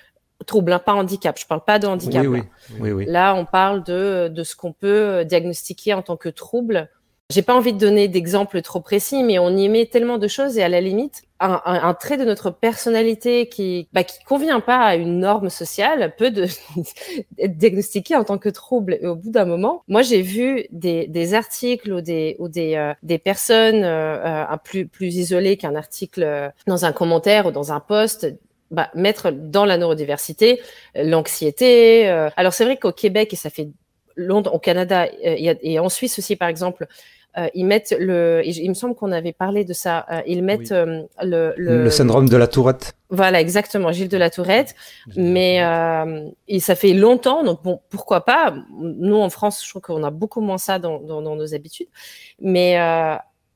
troubles, 0.46 0.72
hein, 0.72 0.80
pas 0.80 0.94
handicap. 0.94 1.38
Je 1.38 1.46
parle 1.46 1.64
pas 1.66 1.80
de 1.80 1.88
handicap. 1.88 2.22
Oui, 2.22 2.28
oui, 2.28 2.40
là. 2.40 2.46
oui, 2.80 2.92
oui. 2.92 3.06
là, 3.06 3.36
on 3.36 3.46
parle 3.46 3.84
de, 3.84 4.30
de 4.30 4.44
ce 4.44 4.56
qu'on 4.56 4.72
peut 4.72 5.25
diagnostiquer 5.25 5.94
en 5.94 6.02
tant 6.02 6.16
que 6.16 6.30
trouble. 6.30 6.90
J'ai 7.32 7.41
pas 7.41 7.55
envie 7.55 7.74
de 7.74 7.79
donner 7.79 8.08
d'exemples 8.08 8.62
trop 8.62 8.82
précis, 8.82 9.24
mais 9.24 9.39
on 9.39 9.50
y 9.58 9.67
met 9.67 9.88
tellement 9.88 10.20
de 10.20 10.27
choses 10.27 10.60
et 10.60 10.63
à 10.63 10.70
la 10.70 10.79
limite, 10.79 11.24
un, 11.39 11.60
un, 11.65 11.84
un 11.84 11.94
trait 11.96 12.17
de 12.17 12.24
notre 12.24 12.51
personnalité 12.51 13.50
qui 13.50 13.88
bah, 13.94 14.03
qui 14.03 14.24
convient 14.25 14.60
pas 14.60 14.77
à 14.77 14.96
une 14.96 15.20
norme 15.20 15.50
sociale 15.50 16.13
peut 16.17 16.29
de, 16.29 16.44
être 17.39 17.58
diagnostiqué 17.58 18.15
en 18.15 18.24
tant 18.24 18.38
que 18.38 18.50
trouble. 18.50 19.00
Et 19.01 19.08
au 19.08 19.15
bout 19.15 19.32
d'un 19.32 19.46
moment, 19.46 19.82
moi 19.88 20.03
j'ai 20.03 20.22
vu 20.22 20.67
des, 20.72 21.08
des 21.08 21.34
articles 21.34 21.91
ou 21.91 22.01
des 22.01 22.36
ou 22.38 22.48
des 22.48 22.75
euh, 22.75 22.94
des 23.01 23.17
personnes 23.17 23.84
euh, 23.84 24.46
euh, 24.53 24.58
plus 24.63 24.86
plus 24.88 25.15
isolées 25.15 25.58
qu'un 25.58 25.75
article 25.75 26.22
euh, 26.22 26.50
dans 26.67 26.86
un 26.86 26.91
commentaire 26.91 27.48
ou 27.48 27.51
dans 27.51 27.72
un 27.72 27.79
post 27.79 28.27
bah, 28.70 28.91
mettre 28.94 29.32
dans 29.32 29.65
la 29.65 29.77
neurodiversité 29.77 30.62
l'anxiété. 30.96 32.08
Euh. 32.08 32.29
Alors 32.38 32.53
c'est 32.53 32.65
vrai 32.65 32.77
qu'au 32.77 32.91
Québec, 32.91 33.34
et 33.34 33.36
ça 33.36 33.50
fait 33.50 33.70
Londres, 34.15 34.53
au 34.53 34.60
Canada 34.60 35.08
et 35.22 35.77
en 35.77 35.89
Suisse 35.89 36.20
aussi, 36.20 36.38
par 36.38 36.48
exemple, 36.48 36.88
ils 37.54 37.65
mettent 37.65 37.96
le. 38.00 38.42
Il 38.46 38.70
me 38.70 38.74
semble 38.74 38.96
qu'on 38.96 39.12
avait 39.12 39.34
parlé 39.34 39.65
de 39.65 39.74
ça. 39.74 40.06
Euh, 40.10 40.22
ils 40.25 40.44
mettent 40.44 40.72
euh, 40.72 41.04
le, 41.22 41.54
le, 41.58 41.84
le. 41.84 41.89
syndrome 41.89 42.30
de 42.30 42.38
la 42.38 42.48
Tourette. 42.48 42.94
Voilà, 43.10 43.42
exactement, 43.42 43.92
Gilles 43.92 44.10
de 44.10 44.18
la 44.18 44.30
Tourette. 44.30 44.75
Mais 45.15 45.62
et 46.48 46.60
ça 46.60 46.75
fait 46.75 46.94
longtemps, 46.94 47.44
donc 47.44 47.63
bon, 47.63 47.82
pourquoi 47.89 48.25
pas? 48.25 48.56
Nous 48.80 49.18
en 49.18 49.30
France, 49.30 49.63
je 49.63 49.70
trouve 49.70 49.82
qu'on 49.82 50.04
a 50.04 50.12
beaucoup 50.12 50.42
moins 50.42 50.58
ça 50.58 50.80
dans, 50.80 51.00
dans, 51.00 51.22
dans 51.22 51.36
nos 51.36 51.54
habitudes. 51.54 51.88
Mais 52.39 52.77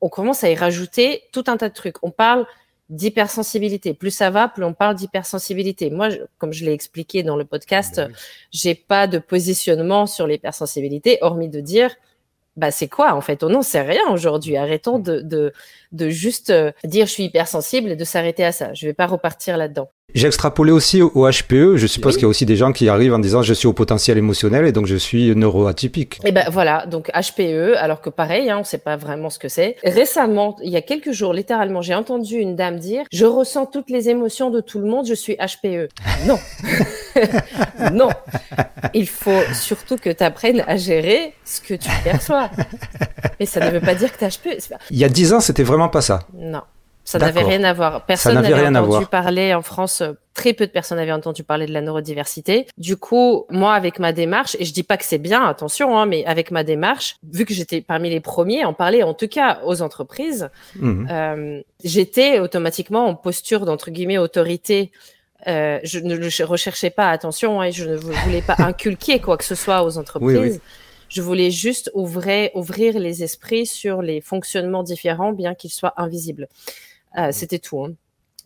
on 0.00 0.08
commence 0.08 0.44
à 0.44 0.50
y 0.50 0.54
rajouter 0.54 1.22
tout 1.32 1.44
un 1.46 1.56
tas 1.56 1.68
de 1.68 1.74
trucs. 1.74 1.96
On 2.02 2.10
parle 2.10 2.46
d'hypersensibilité. 2.90 3.94
Plus 3.94 4.10
ça 4.10 4.30
va, 4.30 4.48
plus 4.48 4.64
on 4.64 4.74
parle 4.74 4.96
d'hypersensibilité. 4.96 5.90
Moi, 5.90 6.08
comme 6.38 6.52
je 6.52 6.64
l'ai 6.64 6.72
expliqué 6.72 7.22
dans 7.22 7.36
le 7.36 7.44
podcast, 7.44 7.96
ben 7.96 8.12
j'ai 8.50 8.74
pas 8.74 9.06
de 9.06 9.18
positionnement 9.18 10.06
sur 10.06 10.26
l'hypersensibilité, 10.26 11.18
hormis 11.20 11.48
de 11.48 11.60
dire 11.60 11.94
bah 12.60 12.70
c'est 12.70 12.88
quoi 12.88 13.14
en 13.14 13.20
fait? 13.22 13.42
On 13.42 13.48
n'en 13.50 13.62
sait 13.62 13.80
rien 13.82 14.08
aujourd'hui. 14.10 14.56
Arrêtons 14.56 14.98
de, 15.00 15.20
de, 15.20 15.52
de 15.92 16.10
juste 16.10 16.50
euh, 16.50 16.72
dire 16.84 17.06
je 17.06 17.12
suis 17.12 17.24
hypersensible 17.24 17.90
et 17.90 17.96
de 17.96 18.04
s'arrêter 18.04 18.44
à 18.44 18.52
ça. 18.52 18.74
Je 18.74 18.86
vais 18.86 18.94
pas 18.94 19.06
repartir 19.06 19.56
là-dedans. 19.56 19.90
J'ai 20.14 20.26
extrapolé 20.26 20.72
aussi 20.72 21.02
au 21.02 21.28
HPE. 21.28 21.76
Je 21.76 21.86
suppose 21.86 22.14
qu'il 22.14 22.22
y 22.22 22.26
a 22.26 22.28
aussi 22.28 22.46
des 22.46 22.56
gens 22.56 22.72
qui 22.72 22.88
arrivent 22.88 23.14
en 23.14 23.18
disant 23.18 23.42
je 23.42 23.54
suis 23.54 23.66
au 23.66 23.72
potentiel 23.72 24.18
émotionnel 24.18 24.66
et 24.66 24.72
donc 24.72 24.86
je 24.86 24.96
suis 24.96 25.34
neuroatypique. 25.34 26.16
Et 26.24 26.28
eh 26.28 26.32
ben 26.32 26.46
voilà, 26.50 26.86
donc 26.86 27.10
HPE, 27.10 27.76
alors 27.76 28.00
que 28.00 28.10
pareil, 28.10 28.50
hein, 28.50 28.58
on 28.60 28.64
sait 28.64 28.78
pas 28.78 28.96
vraiment 28.96 29.30
ce 29.30 29.38
que 29.38 29.48
c'est. 29.48 29.76
Récemment, 29.84 30.56
il 30.62 30.70
y 30.70 30.76
a 30.76 30.82
quelques 30.82 31.12
jours, 31.12 31.32
littéralement, 31.32 31.82
j'ai 31.82 31.94
entendu 31.94 32.36
une 32.36 32.56
dame 32.56 32.78
dire 32.78 33.04
je 33.12 33.24
ressens 33.24 33.66
toutes 33.66 33.90
les 33.90 34.08
émotions 34.08 34.50
de 34.50 34.60
tout 34.60 34.78
le 34.78 34.86
monde, 34.86 35.06
je 35.06 35.14
suis 35.14 35.36
HPE. 35.36 35.88
Non, 36.26 36.38
non. 37.92 38.10
Il 38.92 39.08
faut 39.08 39.42
surtout 39.54 39.96
que 39.96 40.10
tu 40.10 40.22
apprennes 40.22 40.62
à 40.66 40.76
gérer 40.76 41.34
ce 41.44 41.60
que 41.60 41.74
tu 41.74 41.88
perçois. 42.04 42.50
Mais 43.38 43.46
ça 43.46 43.60
ne 43.60 43.70
veut 43.70 43.80
pas 43.80 43.94
dire 43.94 44.12
que 44.12 44.18
tu 44.18 44.38
HPE. 44.38 44.74
Il 44.90 44.98
y 44.98 45.04
a 45.04 45.08
dix 45.08 45.32
ans, 45.32 45.40
c'était 45.40 45.62
vraiment 45.62 45.88
pas 45.88 46.02
ça. 46.02 46.20
Non. 46.34 46.62
Ça 47.04 47.18
n'avait 47.18 47.42
rien 47.42 47.64
à 47.64 47.72
voir. 47.72 48.04
Personne 48.06 48.34
n'avait 48.34 48.68
entendu 48.68 49.06
parler 49.06 49.54
en 49.54 49.62
France. 49.62 50.02
Très 50.34 50.52
peu 50.52 50.66
de 50.66 50.70
personnes 50.70 50.98
avaient 50.98 51.12
entendu 51.12 51.42
parler 51.42 51.66
de 51.66 51.72
la 51.72 51.80
neurodiversité. 51.80 52.66
Du 52.78 52.96
coup, 52.96 53.46
moi, 53.50 53.74
avec 53.74 53.98
ma 53.98 54.12
démarche, 54.12 54.56
et 54.60 54.64
je 54.64 54.72
dis 54.72 54.84
pas 54.84 54.96
que 54.96 55.04
c'est 55.04 55.18
bien, 55.18 55.44
attention, 55.44 55.98
hein, 55.98 56.06
mais 56.06 56.24
avec 56.24 56.50
ma 56.50 56.62
démarche, 56.62 57.16
vu 57.32 57.44
que 57.44 57.52
j'étais 57.52 57.80
parmi 57.80 58.10
les 58.10 58.20
premiers 58.20 58.62
à 58.62 58.68
en 58.68 58.74
parler, 58.74 59.02
en 59.02 59.14
tout 59.14 59.28
cas 59.28 59.60
aux 59.64 59.82
entreprises, 59.82 60.50
mhm. 60.76 61.08
euh, 61.10 61.62
j'étais 61.82 62.38
automatiquement 62.38 63.06
en 63.06 63.14
posture 63.14 63.64
d'entre 63.64 63.90
guillemets 63.90 64.18
autorité. 64.18 64.92
Euh, 65.46 65.78
je 65.82 65.98
ne 65.98 66.44
recherchais 66.44 66.90
pas, 66.90 67.10
attention, 67.10 67.60
hein, 67.60 67.70
je 67.70 67.84
ne 67.84 67.96
voulais 67.96 68.42
pas 68.42 68.56
inculquer 68.58 69.20
quoi 69.20 69.36
que 69.36 69.44
ce 69.44 69.54
soit 69.54 69.84
aux 69.84 69.98
entreprises. 69.98 70.60
Je 71.08 71.22
voulais 71.22 71.50
juste 71.50 71.90
ouvrir, 71.94 72.50
ouvrir 72.54 72.96
les 72.98 73.24
esprits 73.24 73.66
sur 73.66 74.00
les 74.00 74.20
fonctionnements 74.20 74.84
différents, 74.84 75.32
bien 75.32 75.56
qu'ils 75.56 75.72
soient 75.72 75.94
invisibles. 75.96 76.46
Euh, 77.18 77.28
c'était 77.32 77.58
tout. 77.58 77.84
Hein. 77.84 77.92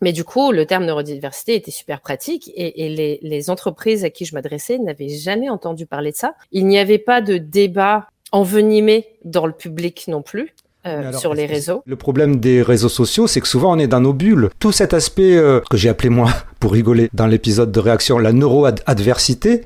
Mais 0.01 0.13
du 0.13 0.25
coup, 0.25 0.53
le 0.53 0.67
terme 0.67 0.85
neurodiversité 0.85 1.55
était 1.55 1.71
super 1.71 2.01
pratique 2.01 2.51
et, 2.55 2.85
et 2.85 2.89
les, 2.89 3.19
les, 3.23 3.51
entreprises 3.51 4.05
à 4.05 4.11
qui 4.11 4.25
je 4.25 4.35
m'adressais 4.35 4.79
n'avaient 4.79 5.09
jamais 5.09 5.49
entendu 5.49 5.87
parler 5.87 6.11
de 6.11 6.17
ça. 6.17 6.35
Il 6.53 6.67
n'y 6.67 6.79
avait 6.79 6.99
pas 6.99 7.21
de 7.21 7.39
débat 7.39 8.09
envenimé 8.33 9.07
dans 9.25 9.47
le 9.47 9.53
public 9.53 10.07
non 10.09 10.23
plus. 10.23 10.55
Euh, 10.87 11.13
sur 11.15 11.33
les 11.33 11.47
réseaux. 11.47 11.83
Le 11.87 11.97
problème 11.97 12.37
des 12.37 12.61
réseaux 12.61 12.91
sociaux, 12.91 13.27
c'est 13.27 13.41
que 13.41 13.49
souvent 13.49 13.75
on 13.75 13.79
est 13.79 13.87
dans 13.87 14.03
nos 14.03 14.13
bulles. 14.13 14.51
Tout 14.59 14.71
cet 14.71 14.93
aspect 14.93 15.35
euh, 15.35 15.63
que 15.71 15.79
j'ai 15.79 15.89
appelé 15.89 16.11
moi, 16.11 16.31
pour 16.61 16.73
rigoler, 16.73 17.09
dans 17.15 17.27
l'épisode 17.27 17.73
de 17.73 17.81
réaction, 17.81 18.19
la 18.19 18.35
neuroadversité, 18.35 19.65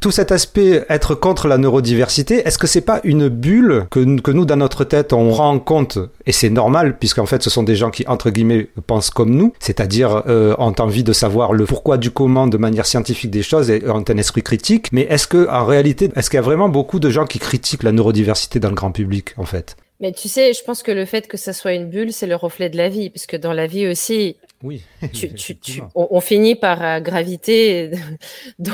tout 0.00 0.10
cet 0.10 0.32
aspect 0.32 0.84
être 0.88 1.14
contre 1.14 1.48
la 1.48 1.58
neurodiversité, 1.58 2.46
est-ce 2.46 2.58
que 2.58 2.66
c'est 2.66 2.80
pas 2.80 3.00
une 3.04 3.28
bulle 3.28 3.86
que, 3.90 4.20
que, 4.20 4.30
nous, 4.30 4.44
dans 4.44 4.56
notre 4.56 4.84
tête, 4.84 5.12
on 5.12 5.30
rend 5.30 5.58
compte, 5.58 5.98
et 6.26 6.32
c'est 6.32 6.50
normal, 6.50 6.98
puisqu'en 6.98 7.26
fait, 7.26 7.42
ce 7.42 7.50
sont 7.50 7.62
des 7.62 7.76
gens 7.76 7.90
qui, 7.90 8.06
entre 8.06 8.30
guillemets, 8.30 8.68
pensent 8.86 9.10
comme 9.10 9.34
nous, 9.34 9.52
c'est-à-dire 9.58 10.22
euh, 10.26 10.54
ont 10.58 10.74
envie 10.78 11.04
de 11.04 11.12
savoir 11.12 11.52
le 11.52 11.64
pourquoi 11.64 11.96
du 11.96 12.10
comment 12.10 12.46
de 12.46 12.56
manière 12.56 12.86
scientifique 12.86 13.30
des 13.30 13.42
choses 13.42 13.70
et 13.70 13.88
ont 13.88 14.04
un 14.06 14.16
esprit 14.16 14.42
critique, 14.42 14.88
mais 14.92 15.02
est-ce 15.02 15.26
que, 15.26 15.48
en 15.48 15.64
réalité, 15.64 16.10
est-ce 16.14 16.30
qu'il 16.30 16.36
y 16.36 16.40
a 16.40 16.42
vraiment 16.42 16.68
beaucoup 16.68 17.00
de 17.00 17.10
gens 17.10 17.24
qui 17.24 17.38
critiquent 17.38 17.82
la 17.82 17.92
neurodiversité 17.92 18.60
dans 18.60 18.68
le 18.68 18.74
grand 18.74 18.92
public, 18.92 19.34
en 19.36 19.44
fait? 19.44 19.76
Mais 20.00 20.12
tu 20.12 20.28
sais, 20.28 20.52
je 20.52 20.62
pense 20.62 20.82
que 20.82 20.92
le 20.92 21.06
fait 21.06 21.26
que 21.26 21.38
ça 21.38 21.54
soit 21.54 21.72
une 21.72 21.88
bulle, 21.88 22.12
c'est 22.12 22.26
le 22.26 22.36
reflet 22.36 22.68
de 22.68 22.76
la 22.76 22.88
vie, 22.88 23.08
puisque 23.08 23.36
dans 23.36 23.54
la 23.54 23.66
vie 23.66 23.86
aussi, 23.86 24.36
oui, 24.62 24.82
tu, 25.12 25.34
tu, 25.34 25.56
tu, 25.58 25.82
on, 25.94 26.20
finit 26.20 26.54
par 26.54 26.82
euh, 26.82 27.00
graviter 27.00 27.90
dans, 28.58 28.72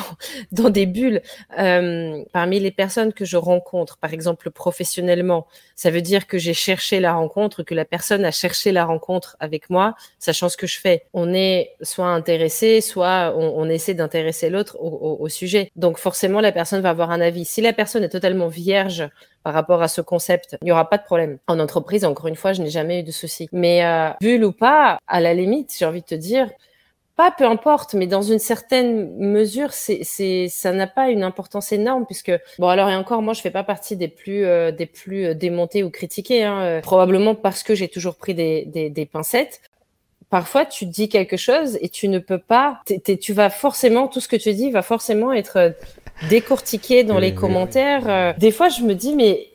dans, 0.52 0.70
des 0.70 0.86
bulles. 0.86 1.22
Euh, 1.58 2.22
parmi 2.32 2.60
les 2.60 2.70
personnes 2.70 3.12
que 3.12 3.24
je 3.24 3.36
rencontre, 3.36 3.98
par 3.98 4.12
exemple 4.12 4.50
professionnellement, 4.50 5.46
ça 5.74 5.90
veut 5.90 6.00
dire 6.00 6.28
que 6.28 6.38
j'ai 6.38 6.54
cherché 6.54 7.00
la 7.00 7.14
rencontre, 7.14 7.64
que 7.64 7.74
la 7.74 7.84
personne 7.84 8.24
a 8.24 8.30
cherché 8.30 8.70
la 8.70 8.84
rencontre 8.84 9.36
avec 9.40 9.70
moi, 9.70 9.96
sachant 10.20 10.48
ce 10.48 10.56
que 10.56 10.68
je 10.68 10.78
fais. 10.78 11.04
On 11.14 11.34
est 11.34 11.72
soit 11.82 12.08
intéressé, 12.08 12.80
soit 12.80 13.34
on, 13.36 13.54
on 13.56 13.68
essaie 13.68 13.94
d'intéresser 13.94 14.50
l'autre 14.50 14.76
au, 14.80 14.88
au, 14.88 15.16
au 15.20 15.28
sujet. 15.28 15.72
Donc 15.74 15.98
forcément, 15.98 16.40
la 16.40 16.52
personne 16.52 16.80
va 16.80 16.90
avoir 16.90 17.10
un 17.10 17.20
avis. 17.20 17.44
Si 17.44 17.60
la 17.60 17.72
personne 17.72 18.04
est 18.04 18.08
totalement 18.08 18.46
vierge 18.46 19.08
par 19.42 19.54
rapport 19.54 19.82
à 19.82 19.88
ce 19.88 20.00
concept, 20.00 20.56
il 20.62 20.66
n'y 20.66 20.72
aura 20.72 20.88
pas 20.88 20.98
de 20.98 21.04
problème. 21.04 21.38
En 21.48 21.58
entreprise, 21.58 22.04
encore 22.04 22.26
une 22.26 22.36
fois, 22.36 22.52
je 22.52 22.62
n'ai 22.62 22.70
jamais 22.70 23.00
eu 23.00 23.02
de 23.02 23.10
soucis. 23.10 23.48
Mais 23.52 23.84
euh, 23.84 24.10
bulle 24.20 24.44
ou 24.44 24.52
pas, 24.52 24.98
à 25.06 25.20
la 25.20 25.34
limite, 25.34 25.74
j'ai 25.78 25.84
envie 25.84 26.00
de 26.00 26.06
te 26.06 26.14
dire, 26.14 26.48
pas 27.16 27.30
peu 27.30 27.44
importe, 27.44 27.94
mais 27.94 28.06
dans 28.06 28.22
une 28.22 28.38
certaine 28.38 29.16
mesure, 29.18 29.72
c'est, 29.72 30.02
ça 30.48 30.72
n'a 30.72 30.86
pas 30.86 31.10
une 31.10 31.22
importance 31.22 31.70
énorme 31.72 32.06
puisque 32.06 32.32
bon 32.58 32.68
alors 32.68 32.88
et 32.88 32.96
encore 32.96 33.20
moi 33.22 33.34
je 33.34 33.40
fais 33.42 33.50
pas 33.50 33.64
partie 33.64 33.96
des 33.96 34.08
plus 34.08 34.44
euh, 34.44 34.72
des 34.72 34.86
plus 34.86 35.26
euh, 35.26 35.34
démontés 35.34 35.82
ou 35.82 35.90
critiqués, 35.90 36.42
hein, 36.42 36.60
euh, 36.62 36.80
probablement 36.80 37.34
parce 37.34 37.62
que 37.62 37.74
j'ai 37.74 37.88
toujours 37.88 38.16
pris 38.16 38.34
des, 38.34 38.64
des, 38.66 38.88
des, 38.88 39.06
pincettes. 39.06 39.60
Parfois 40.32 40.64
tu 40.64 40.86
dis 40.86 41.10
quelque 41.10 41.36
chose 41.36 41.76
et 41.82 41.90
tu 41.90 42.08
ne 42.08 42.18
peux 42.18 42.38
pas, 42.38 42.80
tu 43.20 43.34
vas 43.34 43.50
forcément 43.50 44.08
tout 44.08 44.18
ce 44.18 44.28
que 44.28 44.36
tu 44.36 44.54
dis 44.54 44.70
va 44.70 44.80
forcément 44.80 45.30
être 45.30 45.74
décortiqué 46.30 47.04
dans 47.04 47.18
les 47.18 47.34
commentaires. 47.34 48.34
Des 48.38 48.50
fois 48.50 48.70
je 48.70 48.80
me 48.80 48.94
dis 48.94 49.14
mais 49.14 49.51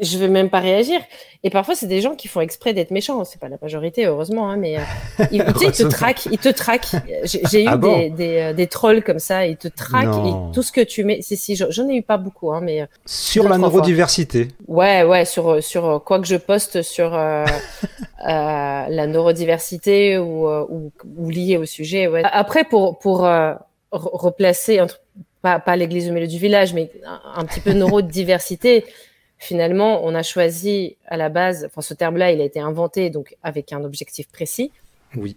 je 0.00 0.18
vais 0.18 0.28
même 0.28 0.50
pas 0.50 0.60
réagir. 0.60 1.00
Et 1.42 1.50
parfois, 1.50 1.74
c'est 1.74 1.86
des 1.86 2.00
gens 2.00 2.14
qui 2.14 2.28
font 2.28 2.40
exprès 2.40 2.74
d'être 2.74 2.90
méchants. 2.90 3.24
C'est 3.24 3.40
pas 3.40 3.48
la 3.48 3.56
majorité, 3.60 4.06
heureusement, 4.06 4.50
hein, 4.50 4.56
mais 4.56 4.78
euh, 4.78 4.80
ils, 5.30 5.42
te 5.44 5.82
traquent. 5.88 6.26
Ils 6.30 6.38
te 6.38 6.48
traquent. 6.48 6.96
J'ai 7.24 7.64
eu 7.64 7.68
ah 7.68 7.76
des, 7.76 8.10
des, 8.10 8.38
euh, 8.38 8.52
des, 8.52 8.66
trolls 8.66 9.02
comme 9.02 9.18
ça. 9.18 9.46
Ils 9.46 9.56
te 9.56 9.68
traquent 9.68 10.26
et 10.26 10.52
tout 10.54 10.62
ce 10.62 10.72
que 10.72 10.80
tu 10.80 11.04
mets. 11.04 11.22
Si 11.22 11.36
si, 11.36 11.56
j'en 11.56 11.88
ai 11.88 11.96
eu 11.96 12.02
pas 12.02 12.16
beaucoup, 12.16 12.52
hein, 12.52 12.60
mais 12.62 12.82
euh, 12.82 12.86
sur 13.06 13.48
la 13.48 13.58
neurodiversité. 13.58 14.48
Ouais, 14.68 15.02
ouais, 15.02 15.24
sur 15.24 15.62
sur 15.62 16.02
quoi 16.04 16.18
que 16.20 16.26
je 16.26 16.36
poste 16.36 16.82
sur 16.82 17.14
euh, 17.14 17.44
la 18.24 19.06
neurodiversité 19.06 20.18
ou, 20.18 20.48
ou, 20.48 20.92
ou 21.16 21.30
lié 21.30 21.56
au 21.56 21.66
sujet. 21.66 22.06
Ouais. 22.06 22.22
Après, 22.24 22.64
pour 22.64 22.98
pour 22.98 23.26
replacer 23.92 24.80
entre 24.80 25.00
pas, 25.42 25.58
pas 25.58 25.74
l'église 25.74 26.10
au 26.10 26.12
milieu 26.12 26.26
du 26.26 26.38
village, 26.38 26.74
mais 26.74 26.90
un, 27.06 27.20
un 27.36 27.44
petit 27.46 27.60
peu 27.60 27.72
neurodiversité 27.72 28.84
finalement, 29.40 30.04
on 30.04 30.14
a 30.14 30.22
choisi 30.22 30.96
à 31.06 31.16
la 31.16 31.28
base, 31.28 31.64
enfin 31.64 31.80
ce 31.80 31.94
terme-là, 31.94 32.30
il 32.30 32.40
a 32.40 32.44
été 32.44 32.60
inventé 32.60 33.10
donc 33.10 33.36
avec 33.42 33.72
un 33.72 33.82
objectif 33.82 34.28
précis. 34.28 34.70
Oui 35.16 35.36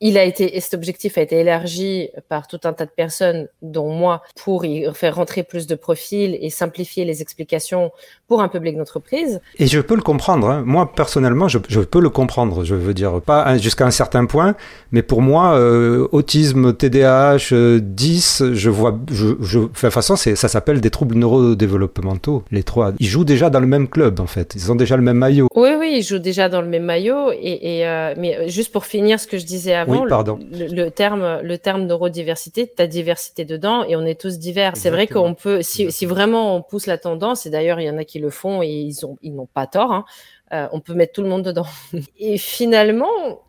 il 0.00 0.18
a 0.18 0.24
été, 0.24 0.56
et 0.56 0.60
cet 0.60 0.74
objectif 0.74 1.16
a 1.18 1.22
été 1.22 1.36
élargi 1.36 2.10
par 2.28 2.46
tout 2.48 2.60
un 2.64 2.72
tas 2.72 2.84
de 2.84 2.90
personnes, 2.90 3.48
dont 3.62 3.90
moi, 3.90 4.22
pour 4.36 4.64
y 4.64 4.86
faire 4.92 5.16
rentrer 5.16 5.42
plus 5.42 5.66
de 5.66 5.74
profils 5.74 6.36
et 6.40 6.50
simplifier 6.50 7.04
les 7.04 7.22
explications 7.22 7.90
pour 8.28 8.42
un 8.42 8.48
public 8.48 8.76
d'entreprise. 8.76 9.40
Et 9.58 9.66
je 9.66 9.80
peux 9.80 9.94
le 9.94 10.02
comprendre. 10.02 10.48
Hein. 10.48 10.62
Moi, 10.66 10.92
personnellement, 10.94 11.48
je, 11.48 11.58
je, 11.68 11.80
peux 11.80 12.00
le 12.00 12.10
comprendre. 12.10 12.64
Je 12.64 12.74
veux 12.74 12.94
dire, 12.94 13.20
pas 13.20 13.56
jusqu'à 13.58 13.86
un 13.86 13.90
certain 13.90 14.26
point, 14.26 14.56
mais 14.92 15.02
pour 15.02 15.22
moi, 15.22 15.56
euh, 15.56 16.08
autisme, 16.12 16.74
TDAH, 16.74 17.52
euh, 17.52 17.80
10, 17.82 18.52
je 18.52 18.70
vois, 18.70 18.98
je, 19.10 19.28
je, 19.40 19.60
de 19.60 19.64
toute 19.66 19.76
façon, 19.76 20.16
ça 20.16 20.34
s'appelle 20.48 20.80
des 20.80 20.90
troubles 20.90 21.14
neurodéveloppementaux. 21.14 22.42
Les 22.50 22.62
trois, 22.62 22.92
ils 22.98 23.06
jouent 23.06 23.24
déjà 23.24 23.48
dans 23.48 23.60
le 23.60 23.66
même 23.66 23.88
club, 23.88 24.20
en 24.20 24.26
fait. 24.26 24.54
Ils 24.54 24.72
ont 24.72 24.74
déjà 24.74 24.96
le 24.96 25.02
même 25.02 25.18
maillot. 25.18 25.48
Oui, 25.54 25.70
oui, 25.78 25.94
ils 25.98 26.02
jouent 26.02 26.18
déjà 26.18 26.48
dans 26.48 26.60
le 26.60 26.68
même 26.68 26.84
maillot. 26.84 27.30
Et, 27.32 27.78
et 27.78 27.86
euh, 27.86 28.14
mais 28.18 28.48
juste 28.48 28.72
pour 28.72 28.84
finir 28.84 29.20
ce 29.20 29.26
que 29.26 29.38
je 29.38 29.44
disais 29.44 29.74
avant, 29.74 29.93
oui, 30.02 30.08
pardon. 30.08 30.38
Le, 30.50 30.88
terme, 30.88 31.40
le 31.42 31.58
terme 31.58 31.84
neurodiversité, 31.86 32.66
ta 32.66 32.86
diversité 32.86 33.44
dedans, 33.44 33.84
et 33.84 33.96
on 33.96 34.04
est 34.04 34.20
tous 34.20 34.38
divers. 34.38 34.76
C'est 34.76 34.90
vrai 34.90 35.06
qu'on 35.06 35.34
peut, 35.34 35.62
si, 35.62 35.90
si, 35.92 36.06
vraiment 36.06 36.56
on 36.56 36.62
pousse 36.62 36.86
la 36.86 36.98
tendance, 36.98 37.46
et 37.46 37.50
d'ailleurs 37.50 37.80
il 37.80 37.84
y 37.84 37.90
en 37.90 37.98
a 37.98 38.04
qui 38.04 38.18
le 38.18 38.30
font 38.30 38.62
et 38.62 38.68
ils 38.68 39.04
ont, 39.06 39.16
ils 39.22 39.34
n'ont 39.34 39.48
pas 39.52 39.66
tort. 39.66 39.92
Hein, 39.92 40.04
euh, 40.52 40.68
on 40.72 40.80
peut 40.80 40.94
mettre 40.94 41.12
tout 41.14 41.22
le 41.22 41.28
monde 41.28 41.42
dedans. 41.42 41.66
Et 42.18 42.38
finalement, 42.38 43.42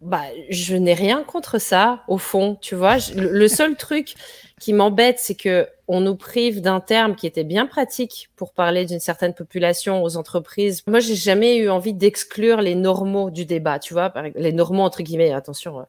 bah, 0.00 0.22
je 0.48 0.76
n'ai 0.76 0.94
rien 0.94 1.24
contre 1.24 1.58
ça, 1.58 2.04
au 2.06 2.18
fond, 2.18 2.56
tu 2.60 2.74
vois. 2.74 2.98
le, 3.16 3.48
seul 3.48 3.76
truc 3.76 4.14
qui 4.60 4.72
m'embête, 4.72 5.18
c'est 5.18 5.34
que 5.34 5.68
on 5.88 6.00
nous 6.00 6.16
prive 6.16 6.60
d'un 6.60 6.80
terme 6.80 7.16
qui 7.16 7.26
était 7.26 7.44
bien 7.44 7.66
pratique 7.66 8.28
pour 8.36 8.52
parler 8.52 8.84
d'une 8.84 9.00
certaine 9.00 9.34
population 9.34 10.02
aux 10.02 10.16
entreprises. 10.16 10.86
Moi, 10.86 11.00
j'ai 11.00 11.14
jamais 11.14 11.56
eu 11.56 11.70
envie 11.70 11.94
d'exclure 11.94 12.60
les 12.60 12.74
normaux 12.74 13.30
du 13.30 13.44
débat, 13.44 13.78
tu 13.78 13.94
vois, 13.94 14.12
les 14.34 14.52
normaux 14.52 14.82
entre 14.82 15.02
guillemets, 15.02 15.32
attention. 15.32 15.86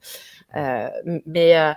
Euh, 0.56 0.90
mais 1.26 1.58
euh, 1.58 1.74